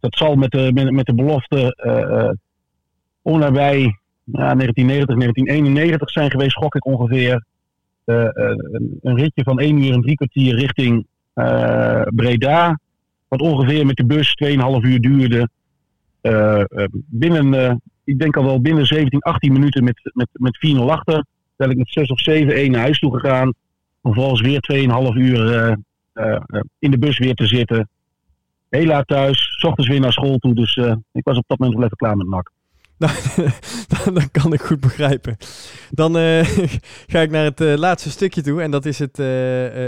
Dat 0.00 0.16
zal 0.16 0.34
met 0.34 0.50
de, 0.50 0.70
met, 0.74 0.90
met 0.90 1.06
de 1.06 1.14
belofte 1.14 1.76
uh, 3.24 3.38
nabij 3.38 3.80
ja, 4.24 4.54
1990, 4.54 5.16
1991 5.16 6.10
zijn 6.10 6.30
geweest, 6.30 6.56
gok 6.56 6.74
ik 6.74 6.86
ongeveer. 6.86 7.44
een, 8.04 8.98
een 9.02 9.16
ritje 9.16 9.42
van 9.42 9.58
1 9.58 9.82
uur 9.82 9.92
en 9.92 10.02
drie 10.02 10.14
kwartier 10.14 10.54
richting 10.54 11.06
Breda. 12.14 12.78
Wat 13.28 13.40
ongeveer 13.40 13.86
met 13.86 13.96
de 13.96 14.06
bus 14.06 14.36
2,5 14.44 14.50
uur 14.80 15.00
duurde. 15.00 15.48
binnen 16.92 17.80
ik 18.04 18.18
denk 18.18 18.36
al 18.36 18.44
wel 18.44 18.60
binnen 18.60 18.86
17, 18.86 19.20
18 19.20 19.52
minuten 19.52 19.84
met, 19.84 20.10
met, 20.14 20.28
met 20.32 20.58
4-0 20.76 20.80
achter. 20.80 21.24
Ben 21.56 21.70
ik 21.70 21.76
met 21.76 21.90
6 21.90 22.08
of 22.08 22.20
7-1 22.30 22.70
naar 22.70 22.80
huis 22.80 22.98
toe 22.98 23.18
gegaan. 23.18 23.54
Vervolgens 24.02 24.40
weer 24.40 24.88
2,5 25.12 25.16
uur 25.16 25.76
in 26.78 26.90
de 26.90 26.98
bus 26.98 27.18
weer 27.18 27.34
te 27.34 27.46
zitten. 27.46 27.88
heel 28.68 28.86
laat 28.86 29.06
thuis, 29.06 29.56
s 29.58 29.64
ochtends 29.64 29.90
weer 29.90 30.00
naar 30.00 30.12
school 30.12 30.38
toe. 30.38 30.54
Dus 30.54 30.76
ik 31.12 31.24
was 31.24 31.36
op 31.38 31.44
dat 31.46 31.58
moment 31.58 31.76
wel 31.76 31.84
even 31.84 31.96
klaar 31.96 32.16
met 32.16 32.28
NAC. 32.28 32.50
Nou, 32.98 33.12
dat 34.12 34.30
kan 34.30 34.52
ik 34.52 34.60
goed 34.60 34.80
begrijpen. 34.80 35.36
Dan 35.90 36.12
ga 37.12 37.20
ik 37.20 37.30
naar 37.30 37.44
het 37.44 37.60
laatste 37.60 38.10
stukje 38.10 38.42
toe. 38.42 38.62
En 38.62 38.70
dat 38.70 38.84
is 38.84 38.98
het, 38.98 39.16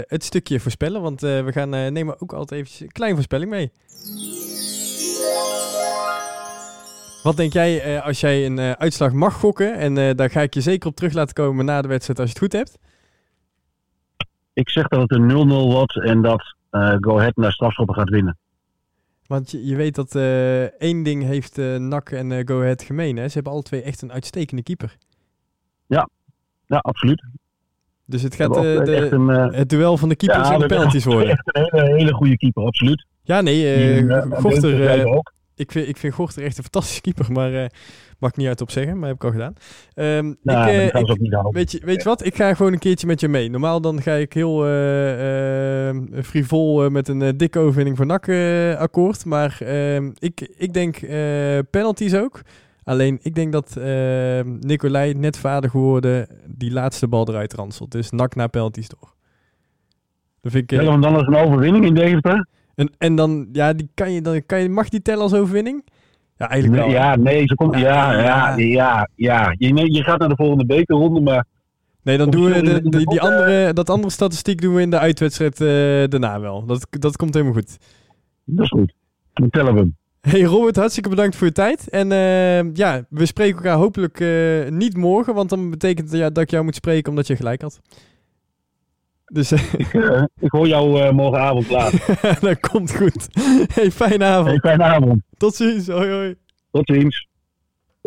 het 0.09 0.23
stukje 0.23 0.59
voorspellen. 0.59 1.01
Want 1.01 1.21
we 1.21 1.49
gaan 1.51 1.69
nemen 1.69 2.21
ook 2.21 2.33
altijd 2.33 2.61
even 2.61 2.85
een 2.85 2.91
kleine 2.91 3.15
voorspelling 3.15 3.49
mee. 3.49 3.71
Wat 7.23 7.37
denk 7.37 7.53
jij 7.53 8.01
als 8.01 8.19
jij 8.19 8.45
een 8.45 8.59
uitslag 8.59 9.11
mag 9.11 9.33
gokken? 9.33 9.77
En 9.77 10.15
daar 10.15 10.29
ga 10.29 10.41
ik 10.41 10.53
je 10.53 10.61
zeker 10.61 10.89
op 10.89 10.95
terug 10.95 11.13
laten 11.13 11.33
komen 11.33 11.65
na 11.65 11.81
de 11.81 11.87
wedstrijd 11.87 12.19
als 12.19 12.27
je 12.27 12.33
het 12.33 12.43
goed 12.43 12.59
hebt. 12.59 12.77
Ik 14.53 14.69
zeg 14.69 14.87
dat 14.87 15.01
het 15.01 15.11
een 15.11 15.29
0-0 15.29 15.33
wordt 15.47 16.03
en 16.03 16.21
dat 16.21 16.55
Go 16.99 17.17
Ahead 17.17 17.35
naar 17.35 17.51
strafschoppen 17.51 17.95
gaat 17.95 18.09
winnen. 18.09 18.37
Want 19.31 19.51
je, 19.51 19.65
je 19.65 19.75
weet 19.75 19.95
dat 19.95 20.15
één 20.77 21.03
ding 21.03 21.23
heeft 21.23 21.57
NAC 21.77 22.09
en 22.09 22.47
Go 22.47 22.61
Ahead 22.61 22.81
gemeen. 22.81 23.17
Hè? 23.17 23.27
Ze 23.27 23.33
hebben 23.33 23.51
alle 23.51 23.61
twee 23.61 23.81
echt 23.81 24.01
een 24.01 24.11
uitstekende 24.11 24.63
keeper. 24.63 24.97
Ja, 25.87 26.09
ja 26.65 26.77
absoluut. 26.77 27.23
Dus 28.05 28.21
het 28.21 28.35
gaat 28.35 28.53
de, 28.53 29.09
een, 29.11 29.27
het 29.53 29.69
duel 29.69 29.97
van 29.97 30.09
de 30.09 30.15
keepers 30.15 30.47
ja, 30.47 30.53
en 30.53 30.59
de 30.59 30.65
penalties 30.65 31.05
worden. 31.05 31.29
Echt 31.29 31.55
een 31.55 31.67
hele, 31.71 31.95
hele 31.95 32.13
goede 32.13 32.37
keeper, 32.37 32.63
absoluut. 32.63 33.05
Ja, 33.21 33.41
nee, 33.41 34.01
uh, 34.03 34.21
Gochter, 34.31 35.05
ook 35.05 35.33
ik 35.61 35.71
vind, 35.71 35.87
ik 35.87 35.97
vind 35.97 36.13
Gochter 36.13 36.43
echt 36.43 36.57
een 36.57 36.63
fantastische 36.63 37.01
keeper, 37.01 37.31
maar 37.31 37.51
uh, 37.51 37.65
mag 38.19 38.29
ik 38.29 38.37
niet 38.37 38.47
uit 38.47 38.61
op 38.61 38.71
zeggen, 38.71 38.99
maar 38.99 39.07
heb 39.07 39.17
ik 39.17 39.23
al 39.23 39.31
gedaan. 39.31 39.53
Um, 39.95 40.37
ja, 40.41 40.67
ik, 40.67 40.93
uh, 40.93 41.01
ik, 41.01 41.19
niet 41.19 41.37
weet, 41.51 41.71
je, 41.71 41.81
weet 41.83 42.03
je 42.03 42.09
wat? 42.09 42.25
Ik 42.25 42.35
ga 42.35 42.53
gewoon 42.53 42.73
een 42.73 42.79
keertje 42.79 43.07
met 43.07 43.19
je 43.19 43.27
mee. 43.27 43.49
Normaal 43.49 43.81
dan 43.81 44.01
ga 44.01 44.13
ik 44.13 44.33
heel 44.33 44.67
uh, 44.67 46.23
frivol 46.23 46.89
met 46.89 47.07
een 47.07 47.37
dikke 47.37 47.59
overwinning 47.59 47.97
voor 47.97 48.05
NAC 48.05 48.29
akkoord. 48.79 49.25
Maar 49.25 49.57
ehm, 49.59 50.11
ik, 50.19 50.53
ik 50.57 50.73
denk 50.73 50.99
penalties 51.69 52.15
ook. 52.15 52.41
Alleen 52.83 53.19
ik 53.21 53.35
denk 53.35 53.51
dat 53.51 53.75
Nicolai 54.59 55.13
net 55.13 55.37
vader 55.37 55.69
geworden 55.69 56.27
die 56.45 56.71
laatste 56.71 57.07
bal 57.07 57.27
eruit 57.27 57.53
ranselt. 57.53 57.91
Dus 57.91 58.11
NAC 58.11 58.35
naar 58.35 58.49
penalties 58.49 58.89
door. 58.89 59.13
Dat 60.41 60.51
vind 60.51 60.71
ik, 60.71 60.79
dan 60.79 61.19
is 61.19 61.27
een 61.27 61.35
overwinning 61.35 61.85
in 61.85 61.93
Deventer. 61.93 62.47
En, 62.81 62.91
en 62.97 63.15
dan, 63.15 63.47
ja, 63.51 63.73
die 63.73 63.89
kan 63.93 64.11
je, 64.11 64.21
dan 64.21 64.45
kan 64.45 64.61
je, 64.61 64.69
mag 64.69 64.89
die 64.89 65.01
tellen 65.01 65.21
als 65.21 65.33
overwinning? 65.33 65.85
Ja, 66.37 66.49
eigenlijk 66.49 66.83
wel. 66.83 66.91
Ja, 66.91 67.15
nee, 67.15 67.47
ze 67.47 67.55
komt, 67.55 67.75
ja, 67.75 68.21
ja, 68.21 68.57
ja, 68.57 69.09
ja. 69.15 69.55
Je, 69.57 69.93
je 69.93 70.03
gaat 70.03 70.19
naar 70.19 70.29
de 70.29 70.35
volgende 70.35 70.65
bekerronde, 70.65 71.19
maar... 71.19 71.45
Nee, 72.03 72.17
dan 72.17 72.29
doen 72.29 72.43
we 72.43 72.61
de, 72.61 73.05
die 73.05 73.21
andere, 73.21 73.73
dat 73.73 73.89
andere 73.89 74.11
statistiek 74.11 74.61
doen 74.61 74.75
we 74.75 74.81
in 74.81 74.89
de 74.89 74.99
uitwedstrijd 74.99 75.61
uh, 75.61 75.67
daarna 76.07 76.39
wel. 76.39 76.65
Dat, 76.65 76.87
dat 76.89 77.15
komt 77.15 77.33
helemaal 77.33 77.53
goed. 77.53 77.77
Dat 78.45 78.65
is 78.65 78.69
goed. 78.69 78.93
Dan 79.33 79.49
tellen 79.49 79.73
we 79.73 79.79
hem. 79.79 79.95
Hey 80.21 80.41
Robert, 80.41 80.75
hartstikke 80.75 81.09
bedankt 81.09 81.35
voor 81.35 81.47
je 81.47 81.53
tijd. 81.53 81.89
En 81.89 82.11
uh, 82.11 82.73
ja, 82.73 83.05
we 83.09 83.25
spreken 83.25 83.55
elkaar 83.55 83.77
hopelijk 83.77 84.19
uh, 84.19 84.69
niet 84.69 84.97
morgen, 84.97 85.33
want 85.33 85.49
dan 85.49 85.69
betekent 85.69 86.11
ja, 86.11 86.29
dat 86.29 86.43
ik 86.43 86.49
jou 86.51 86.63
moet 86.63 86.75
spreken 86.75 87.09
omdat 87.09 87.27
je 87.27 87.35
gelijk 87.35 87.61
had. 87.61 87.79
Dus, 89.33 89.51
ik, 89.51 89.93
uh, 89.93 90.23
ik, 90.39 90.51
hoor 90.51 90.67
jou 90.67 91.01
uh, 91.01 91.11
morgenavond 91.11 91.69
laat. 91.69 91.93
dat 92.41 92.59
komt 92.59 92.95
goed. 92.95 93.27
Hey, 93.73 93.91
fijne 93.91 94.25
avond. 94.25 94.47
Hey, 94.47 94.57
fijne 94.57 94.83
avond. 94.83 95.21
Tot 95.37 95.55
ziens. 95.55 95.87
Hoi 95.87 96.11
hoi. 96.11 96.35
Tot 96.71 96.89
ziens. 96.93 97.27